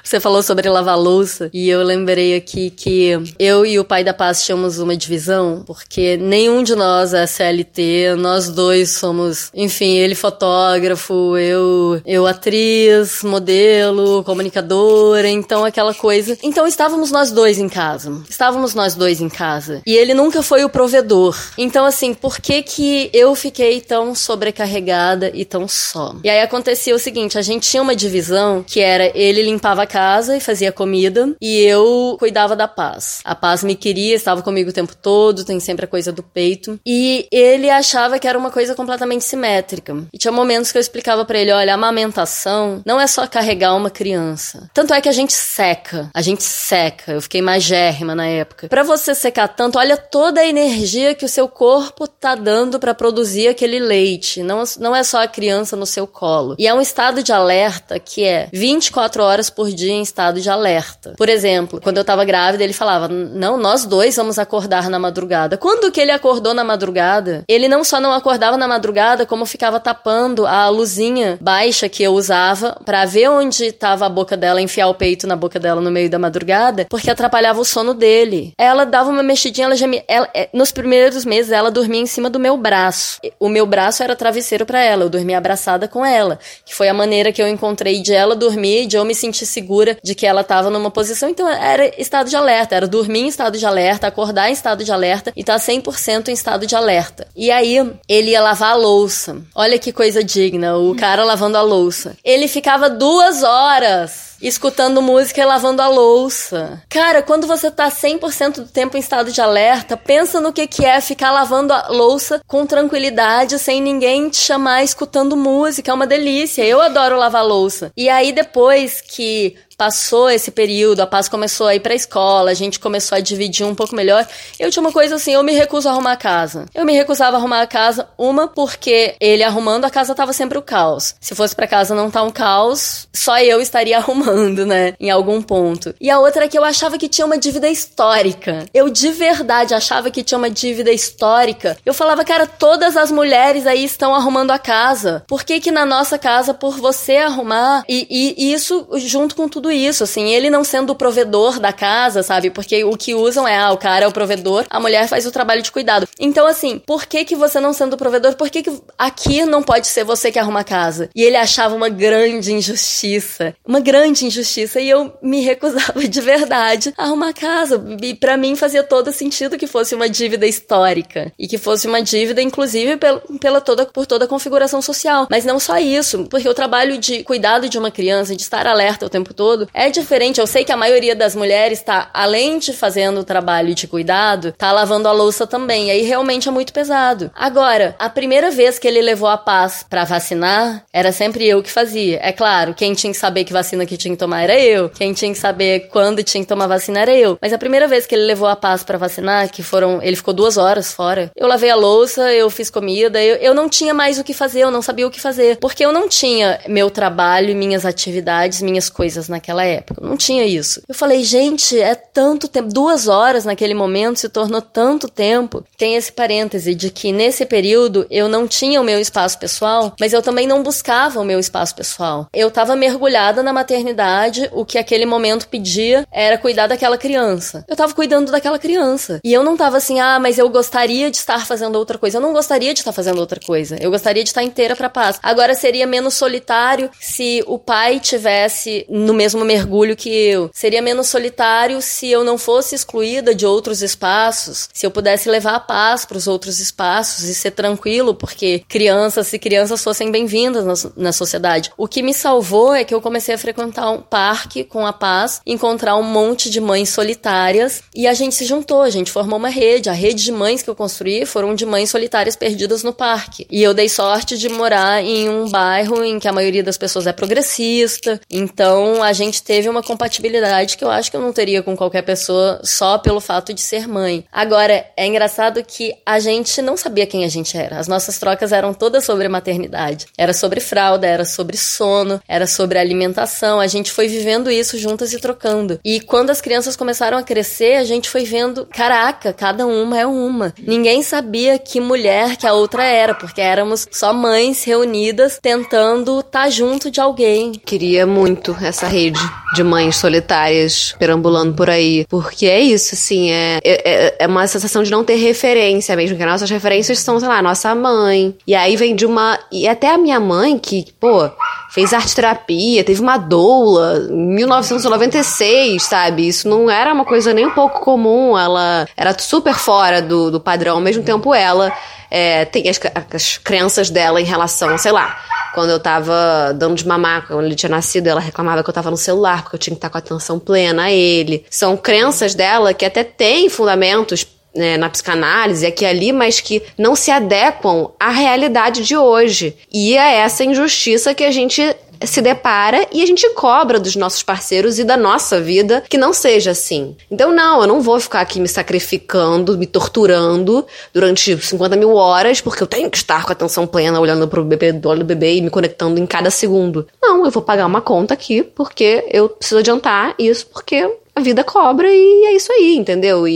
[0.03, 4.13] Você falou sobre lavar louça e eu lembrei aqui que eu e o pai da
[4.13, 10.15] paz tínhamos uma divisão, porque nenhum de nós é CLT, nós dois somos, enfim, ele
[10.15, 16.37] fotógrafo, eu eu atriz, modelo, comunicadora, então aquela coisa.
[16.43, 18.21] Então estávamos nós dois em casa.
[18.29, 19.81] Estávamos nós dois em casa.
[19.85, 21.37] E ele nunca foi o provedor.
[21.57, 26.15] Então assim, por que que eu fiquei tão sobrecarregada e tão só?
[26.23, 29.87] E aí acontecia o seguinte, a gente tinha uma divisão que era ele limpava a
[29.87, 33.21] casa e fazia comida e eu cuidava da paz.
[33.23, 36.79] A paz me queria, estava comigo o tempo todo, tem sempre a coisa do peito.
[36.85, 39.95] E ele achava que era uma coisa completamente simétrica.
[40.13, 43.75] E tinha momentos que eu explicava para ele, olha, a amamentação não é só carregar
[43.75, 44.69] uma criança.
[44.73, 47.13] Tanto é que a gente seca, a gente seca.
[47.13, 48.67] Eu fiquei magérrima na época.
[48.67, 52.93] Para você secar tanto, olha toda a energia que o seu corpo tá dando para
[52.93, 54.43] produzir aquele leite.
[54.43, 56.55] Não, não é só a criança no seu colo.
[56.57, 60.49] E é um estado de alerta que é 24 horas por dia em estado de
[60.49, 61.13] alerta.
[61.17, 65.57] Por exemplo, quando eu tava grávida, ele falava: Não, nós dois vamos acordar na madrugada.
[65.57, 67.43] Quando que ele acordou na madrugada?
[67.47, 72.13] Ele não só não acordava na madrugada, como ficava tapando a luzinha baixa que eu
[72.13, 75.91] usava para ver onde estava a boca dela, enfiar o peito na boca dela no
[75.91, 78.53] meio da madrugada, porque atrapalhava o sono dele.
[78.57, 80.03] Ela dava uma mexidinha, ela já me.
[80.07, 83.19] Ela, é, nos primeiros meses, ela dormia em cima do meu braço.
[83.39, 86.93] O meu braço era travesseiro para ela, eu dormia abraçada com ela, que foi a
[86.93, 90.41] maneira que eu encontrei de ela dormir, de eu me sentir segura de que ela
[90.41, 91.29] estava numa posição.
[91.29, 94.91] Então era estado de alerta, era dormir em estado de alerta, acordar em estado de
[94.91, 97.27] alerta e estar tá 100% em estado de alerta.
[97.35, 99.41] E aí ele ia lavar a louça.
[99.55, 102.15] Olha que coisa digna, o cara lavando a louça.
[102.23, 106.81] Ele ficava duas horas escutando música e lavando a louça.
[106.89, 110.85] Cara, quando você tá 100% do tempo em estado de alerta, pensa no que que
[110.85, 115.91] é ficar lavando a louça com tranquilidade, sem ninguém te chamar escutando música.
[115.91, 116.63] É uma delícia.
[116.63, 117.91] Eu adoro lavar louça.
[117.95, 122.53] E aí depois que passou esse período, a Paz começou a ir pra escola, a
[122.53, 124.27] gente começou a dividir um pouco melhor.
[124.59, 126.67] Eu tinha uma coisa assim, eu me recuso a arrumar a casa.
[126.71, 130.55] Eu me recusava a arrumar a casa, uma porque ele arrumando a casa tava sempre
[130.55, 131.15] o caos.
[131.19, 135.41] Se fosse para casa não tá um caos, só eu estaria arrumando, né, em algum
[135.41, 135.95] ponto.
[135.99, 138.65] E a outra é que eu achava que tinha uma dívida histórica.
[138.71, 141.75] Eu de verdade achava que tinha uma dívida histórica.
[141.83, 145.23] Eu falava, cara, todas as mulheres aí estão arrumando a casa.
[145.27, 149.49] Por que que na nossa casa, por você arrumar, e, e, e isso junto com
[149.49, 152.49] tudo isso, assim, ele não sendo o provedor da casa, sabe?
[152.49, 155.31] Porque o que usam é, ah, o cara é o provedor, a mulher faz o
[155.31, 156.07] trabalho de cuidado.
[156.19, 159.63] Então, assim, por que que você não sendo o provedor, por que que aqui não
[159.63, 161.09] pode ser você que arruma a casa?
[161.15, 166.93] E ele achava uma grande injustiça, uma grande injustiça, e eu me recusava de verdade
[166.97, 167.83] a arrumar a casa.
[168.01, 172.01] E para mim fazia todo sentido que fosse uma dívida histórica e que fosse uma
[172.01, 175.27] dívida, inclusive, pela, pela toda, por toda a configuração social.
[175.29, 179.05] Mas não só isso, porque o trabalho de cuidado de uma criança, de estar alerta
[179.05, 180.39] o tempo todo, é diferente.
[180.39, 184.53] Eu sei que a maioria das mulheres está, além de fazendo o trabalho de cuidado,
[184.57, 185.87] tá lavando a louça também.
[185.87, 187.31] E aí realmente é muito pesado.
[187.35, 191.71] Agora, a primeira vez que ele levou a paz para vacinar, era sempre eu que
[191.71, 192.19] fazia.
[192.21, 194.89] É claro, quem tinha que saber que vacina que tinha que tomar era eu.
[194.89, 197.37] Quem tinha que saber quando tinha que tomar vacina era eu.
[197.41, 200.01] Mas a primeira vez que ele levou a paz para vacinar, que foram.
[200.01, 201.31] Ele ficou duas horas fora.
[201.35, 204.61] Eu lavei a louça, eu fiz comida, eu, eu não tinha mais o que fazer,
[204.61, 205.57] eu não sabia o que fazer.
[205.57, 209.99] Porque eu não tinha meu trabalho, minhas atividades, minhas coisas naquela naquela época.
[210.05, 210.81] Não tinha isso.
[210.87, 212.69] Eu falei, gente, é tanto tempo.
[212.69, 215.65] Duas horas naquele momento se tornou tanto tempo.
[215.77, 220.13] Tem esse parêntese de que nesse período eu não tinha o meu espaço pessoal, mas
[220.13, 222.27] eu também não buscava o meu espaço pessoal.
[222.31, 227.65] Eu estava mergulhada na maternidade, o que aquele momento pedia era cuidar daquela criança.
[227.67, 229.19] Eu estava cuidando daquela criança.
[229.23, 232.17] E eu não estava assim, ah, mas eu gostaria de estar fazendo outra coisa.
[232.17, 233.77] Eu não gostaria de estar fazendo outra coisa.
[233.81, 235.19] Eu gostaria de estar inteira para paz.
[235.23, 240.49] Agora seria menos solitário se o pai tivesse no mesmo mesmo mergulho que eu.
[240.53, 245.55] Seria menos solitário se eu não fosse excluída de outros espaços, se eu pudesse levar
[245.55, 250.65] a paz para os outros espaços e ser tranquilo, porque crianças, e crianças fossem bem-vindas
[250.65, 251.71] na, na sociedade.
[251.77, 255.41] O que me salvou é que eu comecei a frequentar um parque com a paz,
[255.45, 259.49] encontrar um monte de mães solitárias e a gente se juntou, a gente formou uma
[259.49, 259.89] rede.
[259.89, 263.45] A rede de mães que eu construí foram de mães solitárias perdidas no parque.
[263.49, 267.07] E eu dei sorte de morar em um bairro em que a maioria das pessoas
[267.07, 271.33] é progressista, então a gente gente teve uma compatibilidade que eu acho que eu não
[271.33, 274.25] teria com qualquer pessoa só pelo fato de ser mãe.
[274.31, 277.79] Agora, é engraçado que a gente não sabia quem a gente era.
[277.79, 280.07] As nossas trocas eram todas sobre maternidade.
[280.17, 283.59] Era sobre fralda, era sobre sono, era sobre alimentação.
[283.59, 285.79] A gente foi vivendo isso juntas e trocando.
[285.83, 290.05] E quando as crianças começaram a crescer, a gente foi vendo, caraca, cada uma é
[290.05, 290.53] uma.
[290.59, 296.43] Ninguém sabia que mulher que a outra era, porque éramos só mães reunidas tentando estar
[296.43, 297.51] tá junto de alguém.
[297.53, 299.10] Queria muito essa rede
[299.53, 302.05] de mães solitárias perambulando por aí.
[302.09, 306.23] Porque é isso, assim, é, é, é uma sensação de não ter referência mesmo, que
[306.23, 308.35] as nossas referências são, sei lá, nossa mãe.
[308.45, 309.37] E aí vem de uma.
[309.51, 311.29] E até a minha mãe, que, pô,
[311.71, 316.27] fez arte terapia, teve uma doula em 1996, sabe?
[316.27, 320.39] Isso não era uma coisa nem um pouco comum, ela era super fora do, do
[320.39, 321.71] padrão, ao mesmo tempo ela
[322.09, 322.79] é, tem as,
[323.13, 325.17] as crenças dela em relação, sei lá,
[325.53, 328.91] quando eu tava dando de mamar, quando ele tinha nascido, ela reclamava que eu tava
[328.91, 331.45] no celular, porque eu tinha que estar com a atenção plena a ele.
[331.49, 336.61] São crenças dela que até têm fundamentos né, na psicanálise aqui e ali, mas que
[336.77, 339.55] não se adequam à realidade de hoje.
[339.71, 344.23] E é essa injustiça que a gente se depara e a gente cobra dos nossos
[344.23, 346.95] parceiros e da nossa vida que não seja assim.
[347.09, 352.41] Então, não, eu não vou ficar aqui me sacrificando, me torturando durante 50 mil horas,
[352.41, 355.35] porque eu tenho que estar com atenção plena, olhando pro bebê, do olho do bebê
[355.35, 356.87] e me conectando em cada segundo.
[357.01, 361.43] Não, eu vou pagar uma conta aqui, porque eu preciso adiantar isso, porque a vida
[361.43, 363.27] cobra e é isso aí, entendeu?
[363.27, 363.33] E,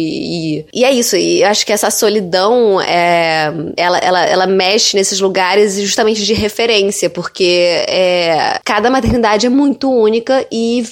[0.60, 1.16] e, e, é isso.
[1.16, 7.10] E acho que essa solidão, é, ela, ela, ela mexe nesses lugares justamente de referência,
[7.10, 10.84] porque é, cada maternidade é muito única e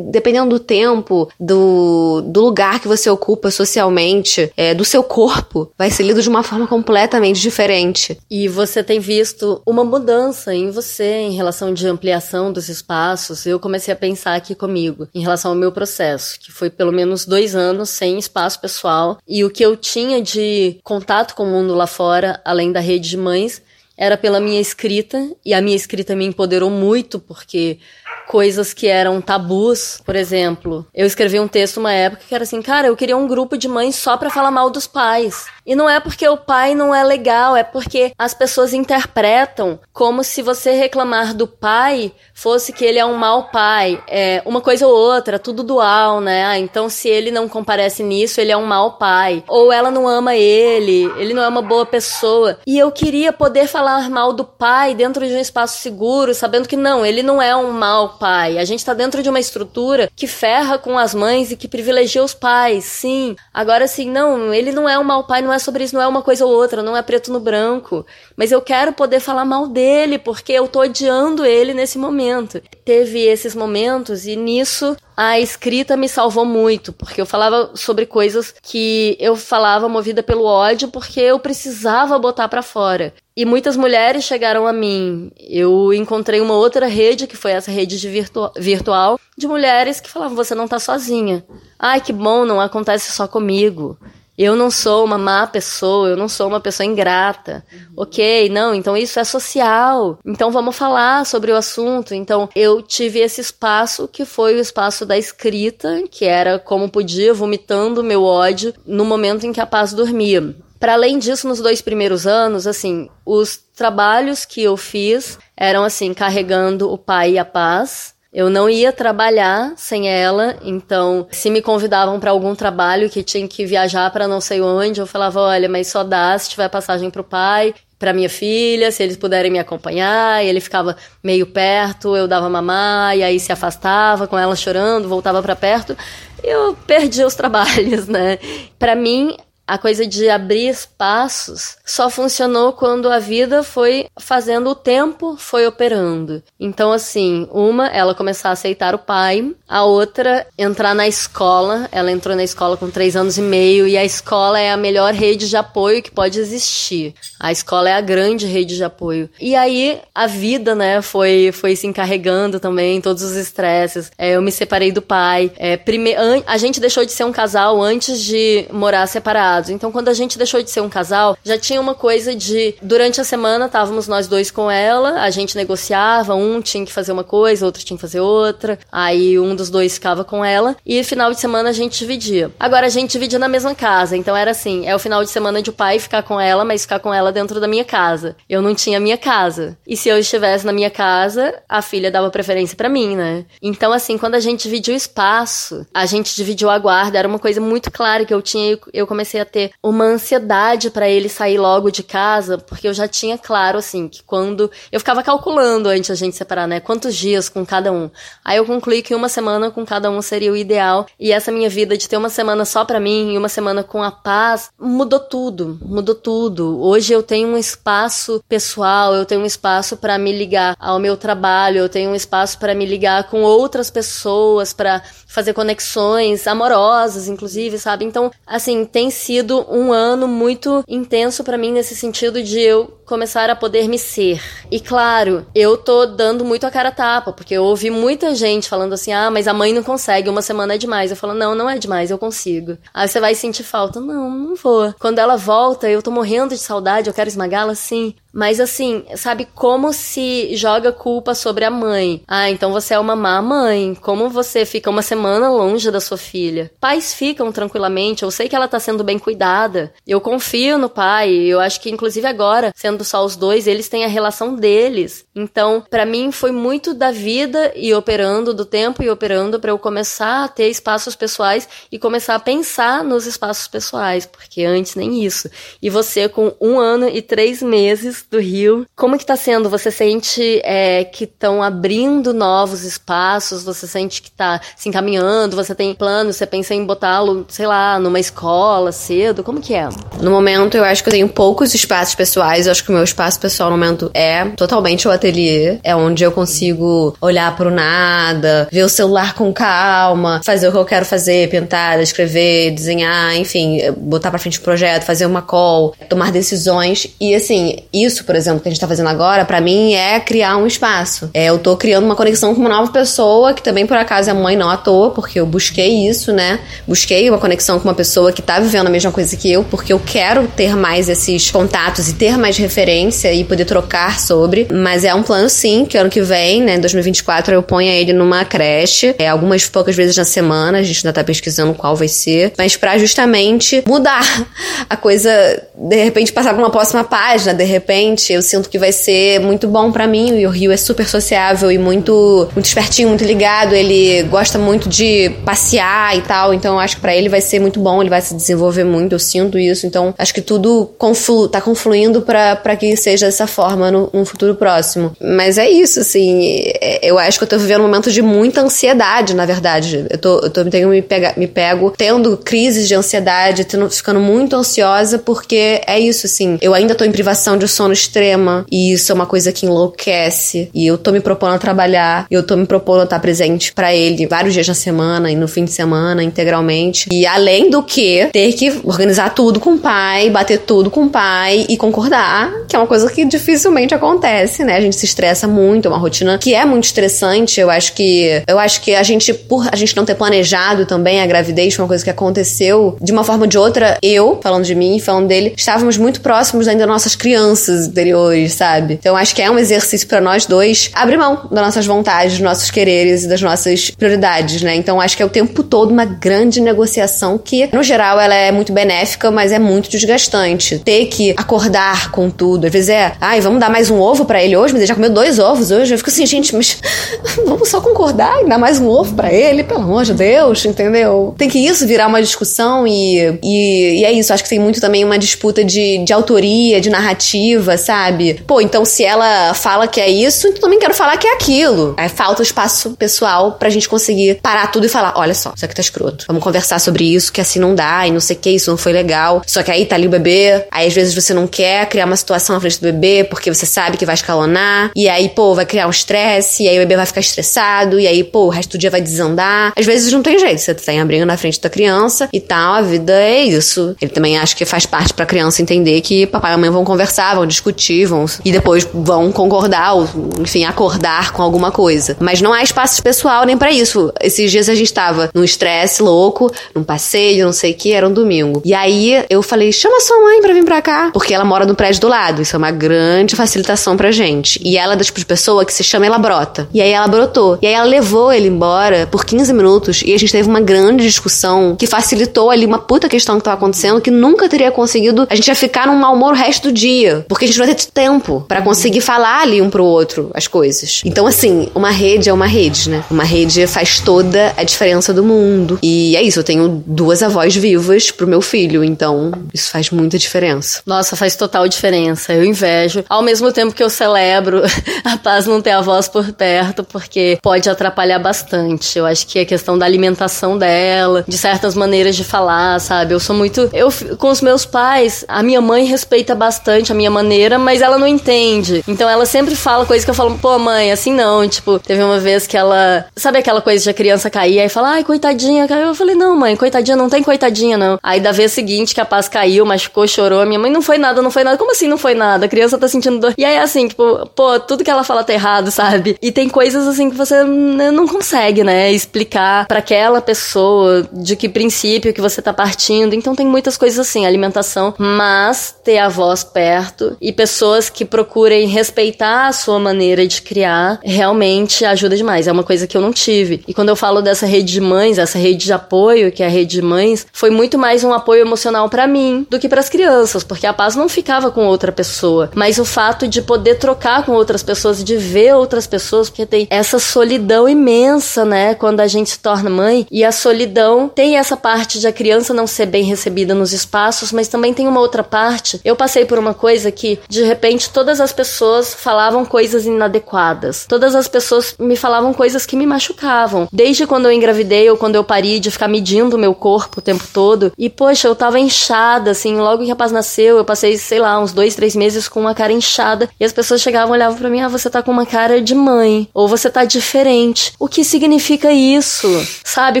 [0.10, 5.90] dependendo do tempo, do, do lugar que você ocupa socialmente, é, do seu corpo, vai
[5.90, 8.18] ser lido de uma forma completamente diferente.
[8.30, 13.46] E você tem visto uma mudança em você em relação de ampliação dos espaços.
[13.46, 17.24] Eu comecei a pensar aqui comigo, em relação ao meu processo que foi pelo menos
[17.24, 19.18] dois anos sem espaço pessoal.
[19.26, 23.08] E o que eu tinha de contato com o mundo lá fora, além da rede
[23.10, 23.62] de mães,
[23.96, 27.78] era pela minha escrita, e a minha escrita me empoderou muito, porque
[28.26, 32.60] coisas que eram tabus, por exemplo, eu escrevi um texto uma época que era assim,
[32.60, 35.46] cara, eu queria um grupo de mães só para falar mal dos pais.
[35.66, 40.22] E não é porque o pai não é legal, é porque as pessoas interpretam como
[40.22, 44.02] se você reclamar do pai fosse que ele é um mau pai.
[44.06, 46.44] É uma coisa ou outra, tudo dual, né?
[46.44, 49.42] Ah, então se ele não comparece nisso, ele é um mau pai.
[49.48, 52.58] Ou ela não ama ele, ele não é uma boa pessoa.
[52.66, 56.76] E eu queria poder falar mal do pai dentro de um espaço seguro, sabendo que
[56.76, 58.58] não, ele não é um mau pai.
[58.58, 62.22] A gente tá dentro de uma estrutura que ferra com as mães e que privilegia
[62.22, 63.34] os pais, sim.
[63.52, 66.06] Agora, assim, não, ele não é um mau pai, não é sobre isso, não é
[66.06, 68.04] uma coisa ou outra, não é preto no branco.
[68.36, 72.60] Mas eu quero poder falar mal dele, porque eu tô odiando ele nesse momento.
[72.84, 78.54] Teve esses momentos e nisso a escrita me salvou muito, porque eu falava sobre coisas
[78.62, 83.14] que eu falava movida pelo ódio, porque eu precisava botar para fora.
[83.36, 85.30] E muitas mulheres chegaram a mim.
[85.38, 90.10] Eu encontrei uma outra rede, que foi essa rede de virtu virtual, de mulheres que
[90.10, 91.44] falavam: você não tá sozinha.
[91.78, 93.98] Ai, que bom, não acontece só comigo.
[94.36, 97.64] Eu não sou uma má pessoa, eu não sou uma pessoa ingrata.
[97.72, 97.78] Uhum.
[97.98, 100.18] Ok, não, então isso é social.
[100.24, 102.14] Então vamos falar sobre o assunto.
[102.14, 107.32] Então eu tive esse espaço que foi o espaço da escrita, que era como podia,
[107.32, 110.54] vomitando meu ódio no momento em que a paz dormia.
[110.80, 116.12] Para além disso, nos dois primeiros anos, assim, os trabalhos que eu fiz eram assim,
[116.12, 121.62] carregando o pai e a paz, eu não ia trabalhar sem ela, então se me
[121.62, 125.68] convidavam para algum trabalho que tinha que viajar para não sei onde, eu falava, olha,
[125.68, 129.52] mas só dá se tiver passagem para o pai, para minha filha, se eles puderem
[129.52, 134.36] me acompanhar, e ele ficava meio perto, eu dava mamar e aí se afastava com
[134.36, 135.96] ela chorando, voltava para perto.
[136.42, 138.38] Eu perdi os trabalhos, né?
[138.78, 139.36] Para mim,
[139.66, 145.66] a coisa de abrir espaços só funcionou quando a vida foi fazendo o tempo foi
[145.66, 146.42] operando.
[146.60, 151.88] Então assim, uma ela começar a aceitar o pai, a outra entrar na escola.
[151.90, 155.14] Ela entrou na escola com três anos e meio e a escola é a melhor
[155.14, 157.14] rede de apoio que pode existir.
[157.40, 159.30] A escola é a grande rede de apoio.
[159.40, 164.10] E aí a vida, né, foi foi se encarregando também todos os estresses.
[164.18, 165.50] É, eu me separei do pai.
[165.56, 166.14] É, prime...
[166.46, 170.38] a gente deixou de ser um casal antes de morar separado Então, quando a gente
[170.38, 174.28] deixou de ser um casal, já tinha uma coisa de durante a semana estávamos nós
[174.28, 178.00] dois com ela, a gente negociava, um tinha que fazer uma coisa, outro tinha que
[178.00, 178.78] fazer outra.
[178.90, 182.50] Aí um dos dois ficava com ela e final de semana a gente dividia.
[182.58, 185.62] Agora a gente dividia na mesma casa, então era assim, é o final de semana
[185.62, 188.36] de o pai ficar com ela, mas ficar com ela dentro da minha casa.
[188.48, 189.76] Eu não tinha minha casa.
[189.86, 193.44] E se eu estivesse na minha casa, a filha dava preferência para mim, né?
[193.62, 197.38] Então assim, quando a gente dividiu o espaço, a gente dividiu a guarda, era uma
[197.38, 201.58] coisa muito clara que eu tinha, eu comecei a ter uma ansiedade para ele sair
[201.58, 204.70] logo de casa, porque eu já tinha claro, assim, que quando.
[204.90, 206.80] Eu ficava calculando antes a gente separar, né?
[206.80, 208.10] Quantos dias com cada um.
[208.44, 211.06] Aí eu concluí que uma semana com cada um seria o ideal.
[211.18, 214.02] E essa minha vida de ter uma semana só para mim e uma semana com
[214.02, 215.78] a paz mudou tudo.
[215.82, 216.80] Mudou tudo.
[216.80, 221.16] Hoje eu tenho um espaço pessoal, eu tenho um espaço para me ligar ao meu
[221.16, 227.28] trabalho, eu tenho um espaço para me ligar com outras pessoas, para fazer conexões amorosas,
[227.28, 228.04] inclusive, sabe?
[228.04, 229.33] Então, assim, tem sido
[229.70, 234.40] um ano muito intenso para mim nesse sentido de eu começar a poder me ser.
[234.70, 238.92] E claro, eu tô dando muito a cara tapa, porque eu ouvi muita gente falando
[238.92, 241.10] assim: "Ah, mas a mãe não consegue, uma semana é demais".
[241.10, 242.78] Eu falo: "Não, não é demais, eu consigo".
[242.92, 244.00] Aí você vai sentir falta.
[244.00, 244.94] Não, não vou.
[244.98, 248.14] Quando ela volta, eu tô morrendo de saudade, eu quero esmagá-la sim.
[248.34, 252.20] Mas assim, sabe como se joga culpa sobre a mãe?
[252.26, 253.94] Ah, então você é uma má mãe.
[253.94, 256.70] Como você fica uma semana longe da sua filha?
[256.80, 258.24] Pais ficam tranquilamente.
[258.24, 259.94] Eu sei que ela tá sendo bem cuidada.
[260.04, 261.32] Eu confio no pai.
[261.32, 265.24] Eu acho que inclusive agora, sendo só os dois, eles têm a relação deles.
[265.34, 269.78] Então, para mim foi muito da vida e operando do tempo e operando para eu
[269.78, 275.24] começar a ter espaços pessoais e começar a pensar nos espaços pessoais, porque antes nem
[275.24, 275.48] isso.
[275.80, 278.86] E você com um ano e três meses do Rio.
[278.94, 279.70] Como que tá sendo?
[279.70, 283.64] Você sente é, que estão abrindo novos espaços?
[283.64, 285.56] Você sente que tá se encaminhando?
[285.56, 286.36] Você tem planos?
[286.36, 289.42] Você pensa em botá-lo, sei lá, numa escola cedo?
[289.42, 289.88] Como que é?
[290.20, 292.66] No momento, eu acho que eu tenho poucos espaços pessoais.
[292.66, 295.78] Eu acho que o meu espaço pessoal no momento é totalmente o ateliê.
[295.82, 300.78] É onde eu consigo olhar pro nada, ver o celular com calma, fazer o que
[300.78, 305.42] eu quero fazer, pintar, escrever, desenhar, enfim, botar pra frente o um projeto, fazer uma
[305.42, 307.06] call, tomar decisões.
[307.20, 310.56] E assim, isso por exemplo, que a gente tá fazendo agora, para mim é criar
[310.56, 311.30] um espaço.
[311.32, 314.32] É, eu tô criando uma conexão com uma nova pessoa, que também por acaso é
[314.32, 316.58] mãe não à toa, porque eu busquei isso, né?
[316.86, 319.92] Busquei uma conexão com uma pessoa que tá vivendo a mesma coisa que eu, porque
[319.92, 324.66] eu quero ter mais esses contatos e ter mais referência e poder trocar sobre.
[324.72, 328.44] Mas é um plano, sim, que ano que vem, né, 2024, eu ponha ele numa
[328.44, 332.52] creche, é, algumas poucas vezes na semana, a gente ainda tá pesquisando qual vai ser,
[332.58, 334.24] mas para justamente mudar
[334.90, 335.30] a coisa,
[335.76, 339.68] de repente passar pra uma próxima página, de repente, eu sinto que vai ser muito
[339.68, 343.74] bom para mim, e o Rio é super sociável e muito, muito espertinho, muito ligado,
[343.74, 347.60] ele gosta muito de passear e tal, então eu acho que pra ele vai ser
[347.60, 351.48] muito bom, ele vai se desenvolver muito, eu sinto isso, então acho que tudo conflu,
[351.48, 355.12] tá confluindo para que seja dessa forma no, no futuro próximo.
[355.20, 358.60] Mas é isso, assim, é, eu acho que eu tô vivendo um momento de muita
[358.60, 360.06] ansiedade, na verdade.
[360.10, 364.20] Eu tô, eu tô tenho me, pega, me pego tendo crises de ansiedade, tendo, ficando
[364.20, 366.58] muito ansiosa, porque é isso, assim.
[366.60, 370.70] Eu ainda tô em privação de sono extrema, e isso é uma coisa que enlouquece.
[370.74, 373.94] E eu tô me propondo a trabalhar, eu tô me propondo a estar presente para
[373.94, 377.08] ele vários dias na semana e no fim de semana, integralmente.
[377.12, 381.10] E além do que, ter que organizar tudo com o pai, bater tudo com o
[381.10, 384.76] pai e concordar, que é uma coisa que dificilmente acontece, né?
[384.76, 387.60] A gente se estressa muito, é uma rotina que é muito estressante.
[387.60, 391.20] Eu acho que eu acho que a gente por a gente não ter planejado também
[391.20, 393.98] a gravidez, foi uma coisa que aconteceu de uma forma ou de outra.
[394.02, 398.94] Eu, falando de mim, falando dele, estávamos muito próximos ainda das nossas crianças interiores, sabe?
[398.94, 402.42] Então acho que é um exercício para nós dois abrir mão das nossas vontades, dos
[402.42, 404.74] nossos quereres e das nossas prioridades, né?
[404.76, 408.52] Então acho que é o tempo todo uma grande negociação que, no geral, ela é
[408.52, 410.78] muito benéfica, mas é muito desgastante.
[410.78, 412.43] Ter que acordar com tudo.
[412.52, 414.94] Às vezes é, ai, vamos dar mais um ovo para ele hoje, mas ele já
[414.94, 415.94] comeu dois ovos hoje.
[415.94, 416.78] Eu fico assim, gente, mas
[417.44, 421.34] vamos só concordar e dar mais um ovo para ele, pelo amor de Deus, entendeu?
[421.38, 424.32] Tem que isso virar uma discussão e, e, e, é isso.
[424.32, 428.42] Acho que tem muito também uma disputa de, de autoria, de narrativa, sabe?
[428.46, 431.94] Pô, então se ela fala que é isso, então também quero falar que é aquilo.
[431.96, 435.64] Aí falta o espaço pessoal pra gente conseguir parar tudo e falar: olha só, isso
[435.64, 436.24] aqui tá escroto.
[436.28, 438.76] Vamos conversar sobre isso, que assim não dá e não sei o que, isso não
[438.76, 439.42] foi legal.
[439.46, 442.16] Só que aí tá ali o bebê, aí às vezes você não quer criar uma
[442.16, 445.66] situação na frente do bebê porque você sabe que vai escalonar, e aí, pô, vai
[445.66, 448.72] criar um estresse, e aí o bebê vai ficar estressado, e aí, pô, o resto
[448.72, 449.72] do dia vai desandar.
[449.76, 452.74] Às vezes não tem jeito, você tem a briga na frente da criança e tal,
[452.74, 453.94] a vida é isso.
[454.00, 457.34] Ele também acha que faz parte pra criança entender que papai e mamãe vão conversar,
[457.34, 460.08] vão discutir, vão e depois vão concordar, ou,
[460.40, 462.16] enfim, acordar com alguma coisa.
[462.20, 464.12] Mas não há espaço pessoal nem para isso.
[464.20, 468.08] Esses dias a gente tava num estresse louco, num passeio, não sei o que, era
[468.08, 468.62] um domingo.
[468.64, 471.10] E aí eu falei: chama sua mãe pra vir pra cá.
[471.12, 472.42] Porque ela mora no prédio do lado.
[472.42, 474.60] Isso é uma grande facilitação pra gente.
[474.62, 476.68] E ela é da tipo de pessoa que se chama ela brota.
[476.72, 477.58] E aí ela brotou.
[477.60, 481.04] E aí ela levou ele embora por 15 minutos e a gente teve uma grande
[481.04, 485.26] discussão que facilitou ali uma puta questão que tava acontecendo que nunca teria conseguido.
[485.28, 487.24] A gente ia ficar num mau humor o resto do dia.
[487.28, 490.46] Porque a gente não ia ter tempo para conseguir falar ali um pro outro as
[490.46, 491.02] coisas.
[491.04, 493.04] Então, assim, uma rede é uma rede, né?
[493.10, 495.78] Uma rede faz toda a diferença do mundo.
[495.82, 500.18] E é isso, eu tenho duas avós vivas pro meu filho, então isso faz muita
[500.18, 500.80] diferença.
[500.86, 502.03] Nossa, faz total diferença.
[502.28, 503.04] Eu invejo.
[503.08, 504.62] Ao mesmo tempo que eu celebro
[505.04, 508.98] a paz não ter avós por perto, porque pode atrapalhar bastante.
[508.98, 513.14] Eu acho que a questão da alimentação dela, de certas maneiras de falar, sabe?
[513.14, 513.68] Eu sou muito.
[513.72, 513.88] Eu,
[514.18, 518.06] com os meus pais, a minha mãe respeita bastante a minha maneira, mas ela não
[518.06, 518.84] entende.
[518.86, 521.46] Então ela sempre fala coisas que eu falo, pô, mãe, assim não.
[521.48, 523.06] Tipo, teve uma vez que ela.
[523.16, 525.88] Sabe aquela coisa de a criança cair e fala, ai, coitadinha, caiu.
[525.88, 527.98] Eu falei, não, mãe, coitadinha, não tem coitadinha, não.
[528.02, 530.98] Aí da vez seguinte que a paz caiu, machucou, chorou, a minha mãe não foi
[530.98, 531.56] nada, não foi nada.
[531.56, 532.46] Como assim não foi nada?
[532.46, 533.34] A criança tá sentindo dor.
[533.38, 536.16] E aí, assim, tipo, pô, tudo que ela fala tá errado, sabe?
[536.20, 541.48] E tem coisas assim que você não consegue, né, explicar para aquela pessoa de que
[541.48, 543.14] princípio que você tá partindo.
[543.14, 548.66] Então tem muitas coisas assim, alimentação, mas ter a voz perto e pessoas que procurem
[548.66, 552.48] respeitar a sua maneira de criar realmente ajuda demais.
[552.48, 553.62] É uma coisa que eu não tive.
[553.68, 556.50] E quando eu falo dessa rede de mães, essa rede de apoio, que é a
[556.50, 559.88] rede de mães, foi muito mais um apoio emocional para mim do que para as
[559.88, 564.24] crianças, porque a paz não ficava com outra pessoa, mas o fato de poder trocar
[564.24, 569.06] com outras pessoas, de ver outras pessoas, porque tem essa solidão imensa, né, quando a
[569.06, 572.86] gente se torna mãe, e a solidão tem essa parte de a criança não ser
[572.86, 575.80] bem recebida nos espaços, mas também tem uma outra parte.
[575.84, 580.86] Eu passei por uma coisa que de repente todas as pessoas falavam coisas inadequadas.
[580.88, 583.68] Todas as pessoas me falavam coisas que me machucavam.
[583.72, 587.02] Desde quando eu engravidei ou quando eu pari de ficar medindo o meu corpo o
[587.02, 587.72] tempo todo.
[587.76, 591.38] E poxa, eu tava inchada, assim, logo que a paz nasceu, eu passei, sei lá,
[591.38, 593.28] uns dois, três meses com uma cara inchada.
[593.38, 595.74] E as pessoas chegavam e olhavam pra mim, ah, você tá com uma cara de
[595.74, 596.28] mãe.
[596.34, 597.72] Ou você tá diferente.
[597.78, 599.28] O que significa isso?
[599.64, 600.00] Sabe?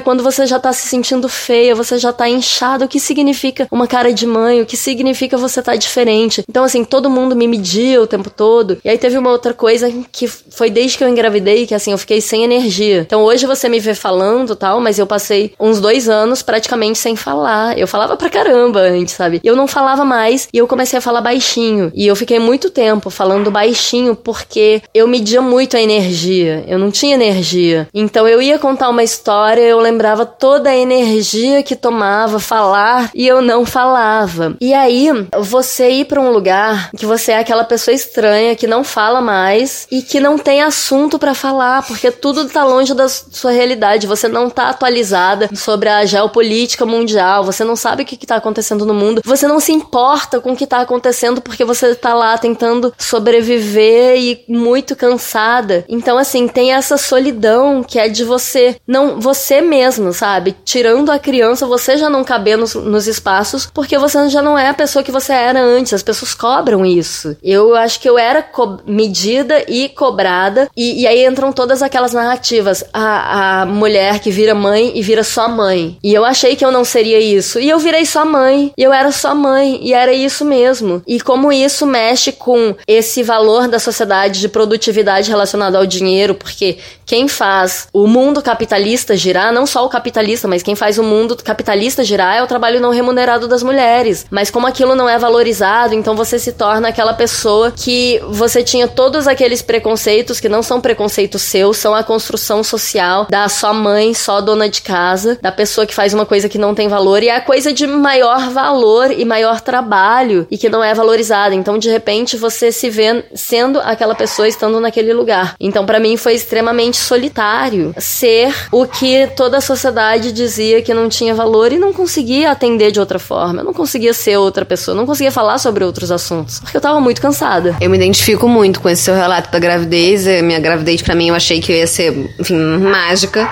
[0.00, 3.86] Quando você já tá se sentindo feia, você já tá inchada, o que significa uma
[3.86, 4.60] cara de mãe?
[4.60, 6.44] O que significa você tá diferente?
[6.48, 8.78] Então, assim, todo mundo me media o tempo todo.
[8.84, 11.98] E aí teve uma outra coisa que foi desde que eu engravidei, que assim, eu
[11.98, 13.00] fiquei sem energia.
[13.00, 17.16] Então hoje você me vê falando tal, mas eu passei uns dois anos praticamente sem
[17.16, 17.78] falar.
[17.78, 19.40] Eu falava pra caramba antes, sabe?
[19.42, 21.92] Eu não falava mais e eu comecei a falar baixinho baixinho.
[21.94, 26.64] E eu fiquei muito tempo falando baixinho porque eu media muito a energia.
[26.66, 27.88] Eu não tinha energia.
[27.94, 33.26] Então eu ia contar uma história, eu lembrava toda a energia que tomava falar e
[33.26, 34.56] eu não falava.
[34.60, 35.08] E aí,
[35.40, 39.86] você ir para um lugar que você é aquela pessoa estranha que não fala mais
[39.90, 44.06] e que não tem assunto para falar, porque tudo tá longe da sua realidade.
[44.06, 48.36] Você não tá atualizada sobre a geopolítica mundial, você não sabe o que, que tá
[48.36, 52.14] acontecendo no mundo, você não se importa com o que tá acontecendo porque você tá
[52.14, 55.84] lá tentando sobreviver e muito cansada.
[55.86, 60.56] Então, assim, tem essa solidão que é de você, não, você mesmo, sabe?
[60.64, 64.68] Tirando a criança, você já não caber nos, nos espaços porque você já não é
[64.68, 65.92] a pessoa que você era antes.
[65.92, 67.36] As pessoas cobram isso.
[67.42, 68.44] Eu acho que eu era
[68.86, 72.84] medida e cobrada, e, e, aí entram todas aquelas narrativas.
[72.92, 75.98] A, a mulher que vira mãe e vira só mãe.
[76.02, 77.58] E eu achei que eu não seria isso.
[77.58, 78.72] E eu virei só mãe.
[78.76, 79.80] E eu era só mãe.
[79.82, 81.02] E era isso mesmo.
[81.06, 86.78] E como isso mexe com esse valor da sociedade de produtividade relacionado ao dinheiro, porque
[87.06, 91.36] quem faz o mundo capitalista girar, não só o capitalista, mas quem faz o mundo
[91.36, 94.26] capitalista girar é o trabalho não remunerado das mulheres.
[94.30, 98.88] Mas como aquilo não é valorizado, então você se torna aquela pessoa que você tinha
[98.88, 104.14] todos aqueles preconceitos que não são preconceitos seus, são a construção social da só mãe,
[104.14, 107.28] só dona de casa, da pessoa que faz uma coisa que não tem valor e
[107.28, 111.33] é a coisa de maior valor e maior trabalho e que não é valorizada.
[111.52, 115.54] Então, de repente, você se vê sendo aquela pessoa estando naquele lugar.
[115.58, 121.08] Então, para mim foi extremamente solitário ser o que toda a sociedade dizia que não
[121.08, 123.60] tinha valor e não conseguia atender de outra forma.
[123.60, 127.00] Eu não conseguia ser outra pessoa, não conseguia falar sobre outros assuntos, porque eu tava
[127.00, 127.76] muito cansada.
[127.80, 130.26] Eu me identifico muito com esse seu relato da gravidez.
[130.42, 133.48] Minha gravidez, para mim, eu achei que ia ser, enfim, mágica.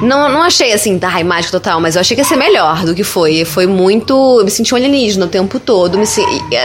[0.00, 2.94] Não, não achei assim, ai, mágica total, mas eu achei que ia ser melhor do
[2.94, 3.44] que foi.
[3.44, 4.12] Foi muito.
[4.38, 5.98] Eu me senti um alienígena o tempo todo.
[5.98, 6.06] Me,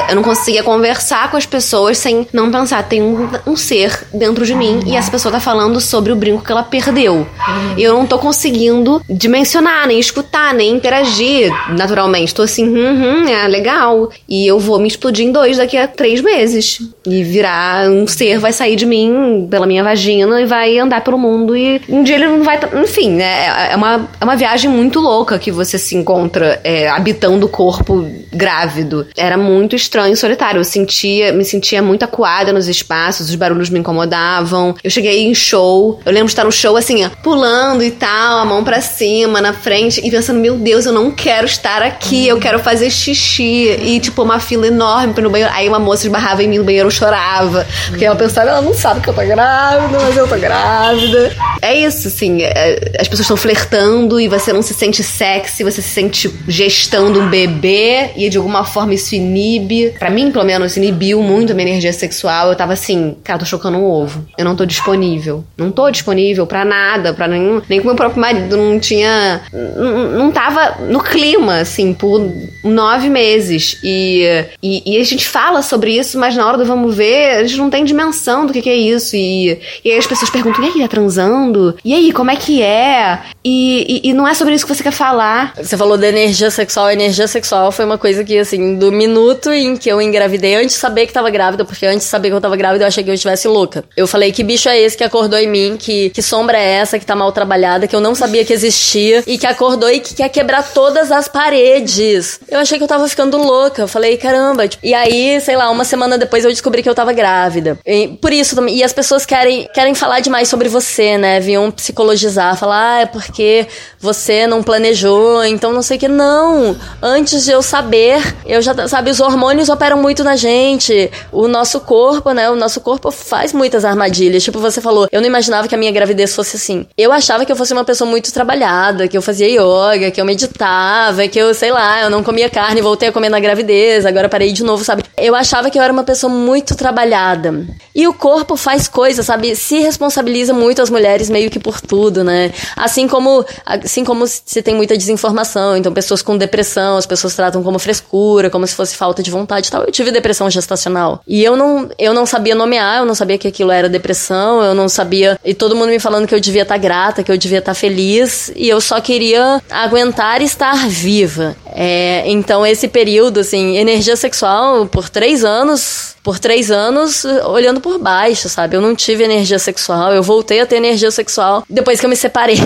[0.10, 4.46] eu não conseguia conversar com as pessoas sem não pensar, tem um, um ser dentro
[4.46, 7.28] de mim e essa pessoa tá falando sobre o brinco que ela perdeu.
[7.76, 12.34] E eu não tô conseguindo dimensionar, nem escutar, nem interagir naturalmente.
[12.34, 14.10] Tô assim, hum, hum, é legal.
[14.28, 16.82] E eu vou me explodir em dois daqui a três meses.
[17.06, 21.18] E virar um ser, vai sair de mim pela minha vagina e vai andar pelo
[21.18, 21.56] mundo.
[21.56, 22.60] E um dia ele não vai.
[22.84, 23.72] Enfim, né?
[23.72, 28.06] É uma, é uma viagem muito louca que você se encontra é, habitando o corpo
[28.32, 29.08] grávido.
[29.16, 30.60] Era muito estranho e solitário.
[30.60, 34.76] Eu sentia, me sentia muito acuada nos espaços, os barulhos me incomodavam.
[34.84, 36.00] Eu cheguei em show.
[36.06, 39.54] Eu lembro de estar no show assim, pulando e tal, a mão para cima, na
[39.54, 43.78] frente, e pensando, meu Deus, eu não quero estar aqui, eu quero fazer xixi.
[43.82, 45.54] E, tipo, uma fila enorme no banheiro.
[45.54, 47.66] Aí uma moça esbarrava em mim no banheiro, eu chorava.
[47.90, 51.36] Porque ela pensava, ela não sabe que eu tô grávida, mas eu tô grávida.
[51.62, 52.42] É isso, assim.
[52.42, 57.20] É, as pessoas estão flertando e você não se sente sexy, você se sente gestando
[57.20, 59.94] um bebê e de alguma forma isso inibe.
[59.98, 62.50] Para mim, pelo menos, inibiu muito a minha energia sexual.
[62.50, 64.26] Eu tava assim, cara, tô chocando um ovo.
[64.38, 65.44] Eu não tô disponível.
[65.58, 67.62] Não tô disponível para nada, para nenhum.
[67.70, 68.58] Nem com meu próprio marido.
[68.58, 69.42] Não tinha.
[69.54, 72.22] Não, não tava no clima, assim, por
[72.64, 73.80] nove meses.
[73.84, 77.44] E, e, e, a gente fala sobre isso, mas na hora do vamos ver, a
[77.44, 79.16] gente não tem dimensão do que, que é isso.
[79.16, 81.78] E, e aí as pessoas perguntam: e aí, tá transando?
[81.84, 83.20] E aí, como é que é?
[83.44, 85.54] E, e, e, não é sobre isso que você quer falar.
[85.56, 86.88] Você falou da energia sexual.
[86.88, 90.76] A energia sexual foi uma coisa que, assim, do minuto em que eu engravidei, antes
[90.76, 93.04] de saber que tava grávida, porque antes de saber que eu tava grávida, eu achei
[93.04, 93.84] que eu estivesse louca.
[93.96, 95.78] Eu falei: que bicho é esse que acordou em mim?
[95.78, 99.24] Que, que sombra é essa que tá mal trabalhada, que eu não sabia que existia
[99.28, 102.40] e que acordou e que quer quebrar todas as paredes?
[102.50, 103.84] Eu achei que eu tava ficando louca.
[103.84, 104.68] Eu falei: caramba.
[104.68, 107.78] Tipo, e aí, sei lá, uma semana depois eu descobri que eu tava grávida.
[107.86, 111.40] E, por isso, e as pessoas querem, querem falar demais sobre você, né?
[111.40, 113.68] Vinham psicologizar, falar, ah, é porque
[114.00, 116.08] você não planejou, então não sei o que.
[116.08, 116.76] Não!
[117.02, 121.12] Antes de eu saber, eu já, sabe, os hormônios operam muito na gente.
[121.32, 122.50] O nosso corpo, né?
[122.50, 124.44] O nosso corpo faz muitas armadilhas.
[124.44, 126.86] Tipo, você falou, eu não imaginava que a minha gravidez fosse assim.
[126.98, 130.26] Eu achava que eu fosse uma pessoa muito trabalhada, que eu fazia yoga, que eu
[130.26, 134.30] meditava, que eu, sei lá, eu não comia carne, voltei a comer na gravidez, agora
[134.30, 135.04] parei de novo, sabe?
[135.18, 137.66] Eu achava que eu era uma pessoa muito trabalhada.
[137.96, 139.56] E o corpo faz coisas, sabe?
[139.56, 142.52] Se responsabiliza muito as mulheres meio que por tudo, né?
[142.76, 147.64] Assim como, assim como se tem muita desinformação, então pessoas com depressão, as pessoas tratam
[147.64, 149.87] como frescura, como se fosse falta de vontade e tal.
[149.88, 151.22] Eu tive depressão gestacional.
[151.26, 154.76] E eu não, eu não sabia nomear, eu não sabia que aquilo era depressão, eu
[154.76, 155.40] não sabia.
[155.46, 157.72] E todo mundo me falando que eu devia estar tá grata, que eu devia estar
[157.72, 161.56] tá feliz, e eu só queria aguentar estar viva.
[161.74, 167.98] É, então, esse período, assim, energia sexual por três anos por três anos olhando por
[167.98, 168.76] baixo, sabe?
[168.76, 172.18] Eu não tive energia sexual, eu voltei a ter energia sexual depois que eu me
[172.18, 172.58] separei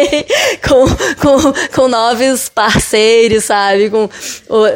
[0.66, 0.86] com,
[1.20, 3.90] com, com novos parceiros, sabe?
[3.90, 4.08] Com,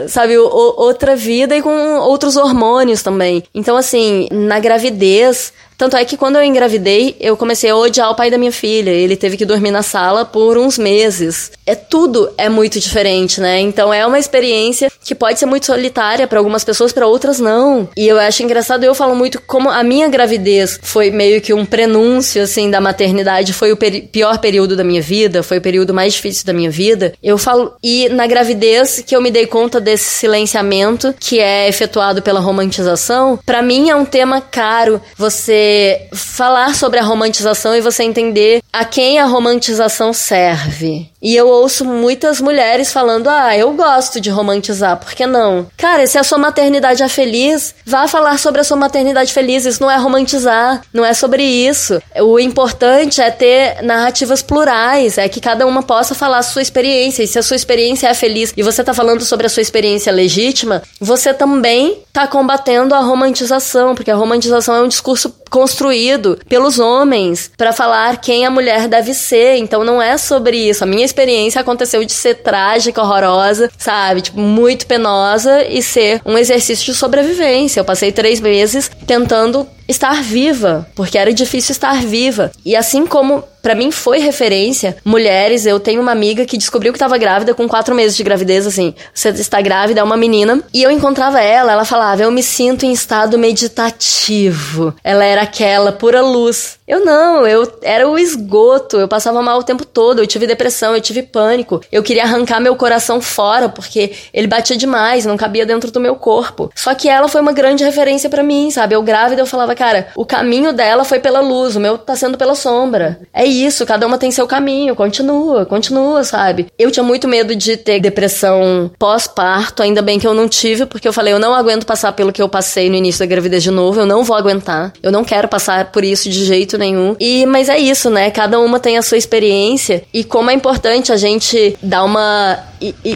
[0.09, 3.43] sabe, outra vida e com outros hormônios também.
[3.55, 8.17] Então, assim, na gravidez, tanto é que quando eu engravidei, eu comecei a odiar o
[8.17, 8.91] pai da minha filha.
[8.91, 11.53] Ele teve que dormir na sala por uns meses.
[11.65, 13.61] É tudo é muito diferente, né?
[13.61, 17.89] Então é uma experiência que pode ser muito solitária para algumas pessoas, para outras não.
[17.97, 21.65] E eu acho engraçado, eu falo muito como a minha gravidez foi meio que um
[21.65, 25.95] prenúncio assim da maternidade, foi o peri pior período da minha vida, foi o período
[25.95, 27.15] mais difícil da minha vida.
[27.23, 32.21] Eu falo e na gravidez que eu me dei conta desse silenciamento que é efetuado
[32.21, 35.01] pela romantização, para mim é um tema caro.
[35.17, 35.68] Você
[36.13, 41.11] falar sobre a romantização e você entender a quem a romantização serve.
[41.21, 45.67] E eu ouço muitas mulheres falando: ah, eu gosto de romantizar, por que não?
[45.77, 49.67] Cara, se a sua maternidade é feliz, vá falar sobre a sua maternidade feliz.
[49.67, 52.01] Isso não é romantizar, não é sobre isso.
[52.21, 57.23] O importante é ter narrativas plurais, é que cada uma possa falar a sua experiência.
[57.23, 60.13] E se a sua experiência é feliz e você tá falando sobre a sua experiência
[60.13, 66.79] legítima, você também tá combatendo a romantização, porque a romantização é um discurso construído pelos
[66.79, 69.57] homens para falar quem a mulher deve ser.
[69.57, 70.85] Então não é sobre isso.
[70.85, 74.23] A minha experiência aconteceu de ser trágica, horrorosa, sabe?
[74.23, 77.81] Tipo, muito penosa e ser um exercício de sobrevivência.
[77.81, 82.53] Eu passei três meses tentando estar viva, porque era difícil estar viva.
[82.65, 86.97] E assim como para mim foi referência, mulheres, eu tenho uma amiga que descobriu que
[86.97, 90.83] estava grávida com quatro meses de gravidez, assim, você está grávida, é uma menina, e
[90.83, 94.95] eu encontrava ela, ela falava, eu me sinto em estado meditativo.
[95.03, 96.79] Ela era aquela pura luz.
[96.87, 100.95] Eu não, eu era o esgoto, eu passava mal o tempo todo, eu tive depressão,
[100.95, 105.67] eu tive pânico, eu queria arrancar meu coração fora, porque ele batia demais, não cabia
[105.67, 106.71] dentro do meu corpo.
[106.75, 108.95] Só que ela foi uma grande referência para mim, sabe?
[108.95, 112.37] Eu grávida, eu falava, cara, o caminho dela foi pela luz, o meu tá sendo
[112.37, 113.21] pela sombra.
[113.33, 116.67] É isso, cada uma tem seu caminho, continua, continua, sabe?
[116.77, 121.07] Eu tinha muito medo de ter depressão pós-parto, ainda bem que eu não tive, porque
[121.07, 123.71] eu falei, eu não aguento passar pelo que eu passei no início da gravidez de
[123.71, 124.93] novo, eu não vou aguentar.
[125.01, 127.15] Eu não quero passar por isso de jeito nenhum.
[127.21, 128.31] E mas é isso, né?
[128.33, 132.59] Cada uma tem a sua experiência e como é importante a gente dar uma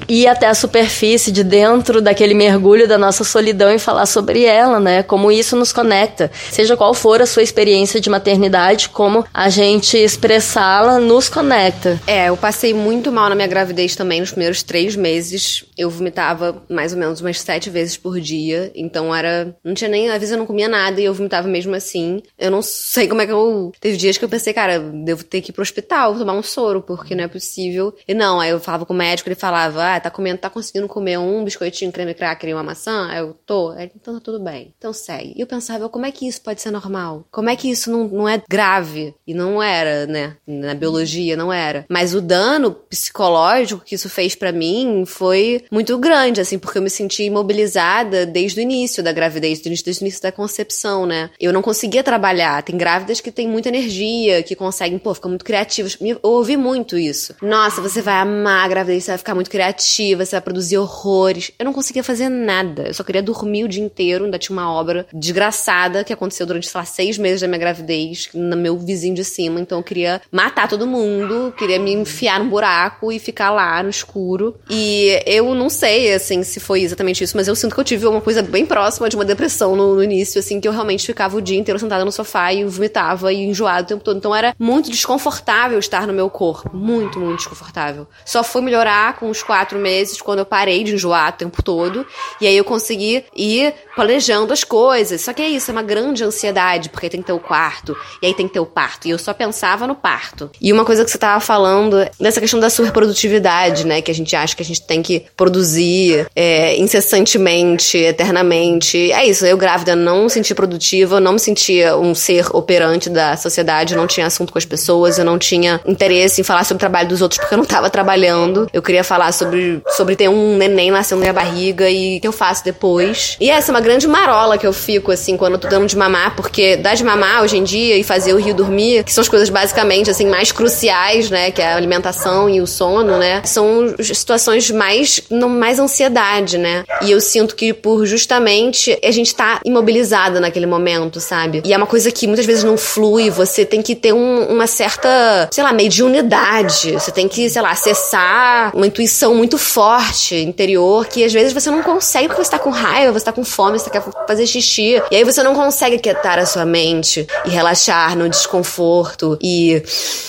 [0.08, 4.80] ir até a superfície de dentro daquele mergulho da nossa solidão e falar sobre ela,
[4.80, 5.02] né?
[5.02, 6.30] Como isso nos conecta.
[6.52, 11.98] Seja qual for a sua experiência de maternidade, como a gente expressá-la nos conecta.
[12.06, 15.64] É, eu passei muito mal na minha gravidez também nos primeiros três meses.
[15.82, 18.70] Eu vomitava mais ou menos umas sete vezes por dia.
[18.74, 19.56] Então era.
[19.64, 20.08] Não tinha nem.
[20.08, 22.22] Às vezes eu não comia nada e eu vomitava mesmo assim.
[22.38, 23.72] Eu não sei como é que eu.
[23.80, 26.82] Teve dias que eu pensei, cara, devo ter que ir pro hospital, tomar um soro,
[26.82, 27.94] porque não é possível.
[28.06, 30.86] E não, aí eu falava com o médico, ele falava, ah, tá comendo, tá conseguindo
[30.88, 33.08] comer um biscoitinho, creme cracker e uma maçã?
[33.08, 33.70] Aí eu tô.
[33.70, 34.72] Aí, então tá tudo bem.
[34.78, 35.34] Então segue.
[35.36, 37.26] E eu pensava, como é que isso pode ser normal?
[37.30, 39.14] Como é que isso não, não é grave?
[39.26, 40.36] E não era né?
[40.46, 41.84] Na biologia não era.
[41.88, 46.82] Mas o dano psicológico que isso fez para mim foi muito grande, assim, porque eu
[46.82, 51.30] me senti imobilizada desde o início da gravidez, desde o início da concepção, né?
[51.40, 52.62] Eu não conseguia trabalhar.
[52.62, 55.96] Tem grávidas que têm muita energia, que conseguem, pô, ficam muito criativas.
[55.98, 57.34] Eu ouvi muito isso.
[57.40, 61.50] Nossa, você vai amar a gravidez, você vai ficar muito criativa, você vai produzir horrores.
[61.58, 62.88] Eu não conseguia fazer nada.
[62.88, 64.26] Eu só queria dormir o dia inteiro.
[64.26, 68.28] Ainda tinha uma obra desgraçada que aconteceu durante, sei lá, seis meses da minha gravidez,
[68.34, 69.58] no meu vizinho de cima.
[69.58, 73.88] Então eu queria matar todo mundo, queria me enfiar num buraco e ficar lá no
[73.88, 74.56] escuro.
[74.68, 78.06] E eu não sei, assim, se foi exatamente isso, mas eu sinto que eu tive
[78.06, 81.36] uma coisa bem próxima de uma depressão no, no início, assim, que eu realmente ficava
[81.36, 84.16] o dia inteiro sentada no sofá e vomitava e enjoado o tempo todo.
[84.16, 86.70] Então era muito desconfortável estar no meu corpo.
[86.74, 88.06] Muito, muito desconfortável.
[88.24, 92.06] Só foi melhorar com uns quatro meses, quando eu parei de enjoar o tempo todo.
[92.40, 95.20] E aí eu consegui ir planejando as coisas.
[95.20, 98.26] Só que é isso, é uma grande ansiedade, porque tem que ter o quarto, e
[98.26, 99.06] aí tem que ter o parto.
[99.06, 100.50] E eu só pensava no parto.
[100.60, 104.00] E uma coisa que você tava falando dessa questão da superprodutividade, né?
[104.00, 109.10] Que a gente acha que a gente tem que produzir é, incessantemente, eternamente.
[109.10, 113.36] É isso, eu grávida não me senti produtiva, não me sentia um ser operante da
[113.36, 116.78] sociedade, não tinha assunto com as pessoas, eu não tinha interesse em falar sobre o
[116.78, 118.68] trabalho dos outros porque eu não tava trabalhando.
[118.72, 122.28] Eu queria falar sobre, sobre ter um neném nascendo na minha barriga e o que
[122.28, 123.36] eu faço depois.
[123.40, 125.96] E essa é uma grande marola que eu fico, assim, quando eu tô dando de
[125.96, 129.22] mamar, porque dar de mamar hoje em dia e fazer o rio dormir, que são
[129.22, 133.42] as coisas basicamente, assim, mais cruciais, né, que é a alimentação e o sono, né,
[133.44, 136.84] são situações mais mais ansiedade, né?
[137.02, 141.62] E eu sinto que por justamente a gente tá imobilizada naquele momento, sabe?
[141.64, 144.66] E é uma coisa que muitas vezes não flui, você tem que ter um, uma
[144.66, 146.92] certa, sei lá, mediunidade.
[146.92, 151.70] Você tem que, sei lá, acessar uma intuição muito forte interior que às vezes você
[151.70, 155.02] não consegue porque você tá com raiva, você tá com fome, você quer fazer xixi.
[155.10, 159.82] E aí você não consegue quietar a sua mente e relaxar no desconforto e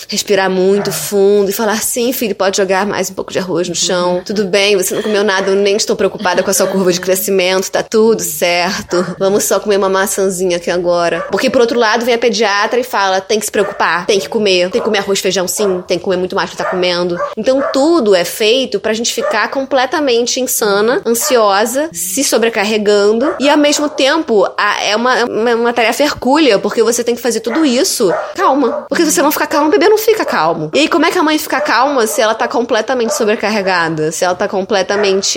[0.07, 3.75] respirar muito fundo e falar: sim, filho, pode jogar mais um pouco de arroz no
[3.75, 4.21] chão.
[4.25, 6.99] Tudo bem, você não comeu nada, eu nem estou preocupada com a sua curva de
[6.99, 9.15] crescimento, tá tudo certo.
[9.19, 11.21] Vamos só comer uma maçãzinha aqui agora.
[11.31, 14.29] Porque por outro lado vem a pediatra e fala: tem que se preocupar, tem que
[14.29, 17.17] comer, tem que comer arroz, feijão sim, tem que comer muito mais que tá comendo.
[17.35, 23.89] Então tudo é feito pra gente ficar completamente insana, ansiosa, se sobrecarregando e ao mesmo
[23.89, 24.47] tempo
[24.81, 28.85] é uma, uma, uma tarefa hercúlea, porque você tem que fazer tudo isso calma.
[28.89, 30.69] Porque se você não ficar calmo, o bebê não fica calmo.
[30.73, 34.11] E aí, como é que a mãe fica calma se ela tá completamente sobrecarregada?
[34.11, 34.82] Se ela tá completamente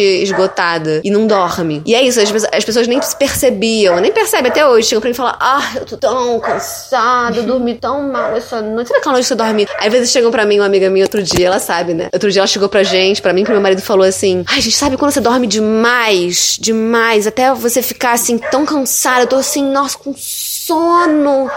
[0.03, 1.82] esgotada e não dorme?
[1.84, 4.88] E é isso, as, as pessoas nem se percebiam, nem percebem até hoje.
[4.88, 8.88] Chegam pra mim e falam: Ah, eu tô tão cansada, dormi tão mal essa noite.
[8.88, 9.66] Sabe aquela noite que você dorme?
[9.78, 12.09] Aí, às vezes chegam pra mim, uma amiga minha outro dia, ela sabe, né?
[12.12, 14.76] Outro dia ela chegou pra gente, pra mim, pro meu marido falou assim: Ai, gente,
[14.76, 19.22] sabe quando você dorme demais, demais, até você ficar assim tão cansada?
[19.22, 20.14] Eu tô assim, nossa, com.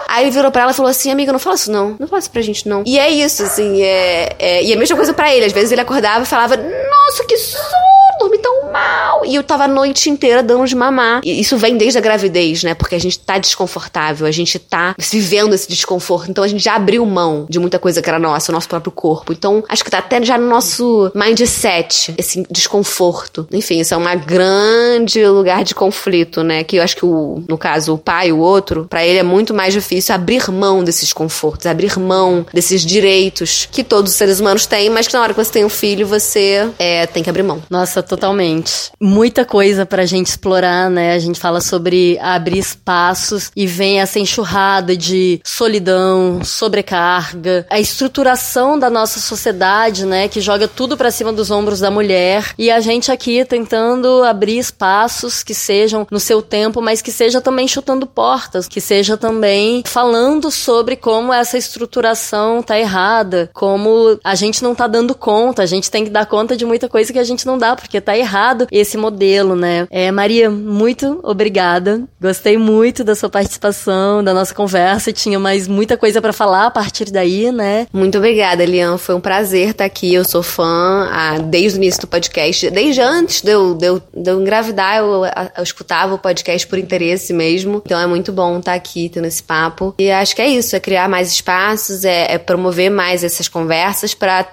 [0.08, 1.96] Aí ele virou pra ela e falou assim: Amiga, não fala isso não.
[2.00, 2.84] Não fala isso pra gente não.
[2.86, 3.82] E é isso, assim.
[3.82, 4.64] É, é...
[4.64, 5.46] E a mesma coisa para ele.
[5.46, 7.90] Às vezes ele acordava e falava: Nossa, que sono!
[8.20, 9.26] dormi tão mal.
[9.26, 11.22] E eu tava a noite inteira dando de mamar.
[11.24, 12.74] E isso vem desde a gravidez, né?
[12.74, 16.30] Porque a gente tá desconfortável, a gente tá vivendo esse desconforto.
[16.30, 18.92] Então a gente já abriu mão de muita coisa que era nossa, o nosso próprio
[18.92, 19.34] corpo.
[19.34, 23.48] Então acho que tá até já no nosso mindset, esse desconforto.
[23.52, 26.64] Enfim, isso é um grande lugar de conflito, né?
[26.64, 29.54] Que eu acho que o, no caso, o pai, o outro, para ele é muito
[29.54, 34.66] mais difícil abrir mão desses confortos, abrir mão desses direitos que todos os seres humanos
[34.66, 37.44] têm, mas que na hora que você tem um filho, você é, tem que abrir
[37.44, 37.62] mão.
[37.70, 38.59] Nossa, totalmente.
[39.00, 41.14] Muita coisa pra gente explorar, né?
[41.14, 48.80] A gente fala sobre abrir espaços e vem essa enxurrada de solidão, sobrecarga, a estruturação
[48.80, 50.28] da nossa sociedade, né?
[50.28, 52.54] Que joga tudo pra cima dos ombros da mulher.
[52.58, 57.42] E a gente aqui tentando abrir espaços que sejam no seu tempo, mas que seja
[57.42, 64.36] também chutando portas, que seja também falando sobre como essa estruturação tá errada, como a
[64.36, 67.20] gente não tá dando conta, a gente tem que dar conta de muita coisa que
[67.20, 69.88] a gente não dá, porque porque tá errado esse modelo, né?
[69.90, 72.04] É, Maria, muito obrigada.
[72.22, 75.12] Gostei muito da sua participação, da nossa conversa.
[75.12, 77.88] Tinha mais muita coisa para falar a partir daí, né?
[77.92, 78.98] Muito obrigada, Elian.
[78.98, 80.14] Foi um prazer estar aqui.
[80.14, 82.70] Eu sou fã ah, desde o início do podcast.
[82.70, 85.24] Desde antes de eu, de eu, de eu engravidar, eu,
[85.58, 87.82] eu escutava o podcast por interesse mesmo.
[87.86, 89.96] Então é muito bom estar aqui, tendo esse papo.
[89.98, 94.14] E acho que é isso: é criar mais espaços, é, é promover mais essas conversas
[94.14, 94.44] para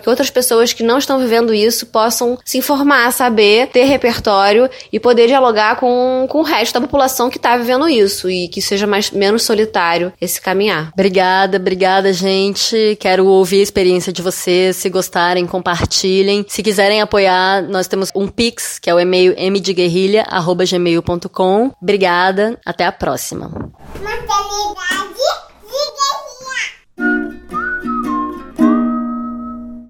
[0.00, 4.68] que outras pessoas que não estão vivendo isso possam se informar informar, saber, ter repertório
[4.90, 8.62] e poder dialogar com, com o resto da população que está vivendo isso e que
[8.62, 10.90] seja mais, menos solitário esse caminhar.
[10.94, 12.96] Obrigada, obrigada, gente.
[12.98, 14.76] Quero ouvir a experiência de vocês.
[14.76, 16.46] Se gostarem, compartilhem.
[16.48, 21.72] Se quiserem apoiar, nós temos um Pix, que é o e-mail mdeguerrilha.gmail.com.
[21.80, 23.50] Obrigada, até a próxima.
[24.02, 25.35] Maternidade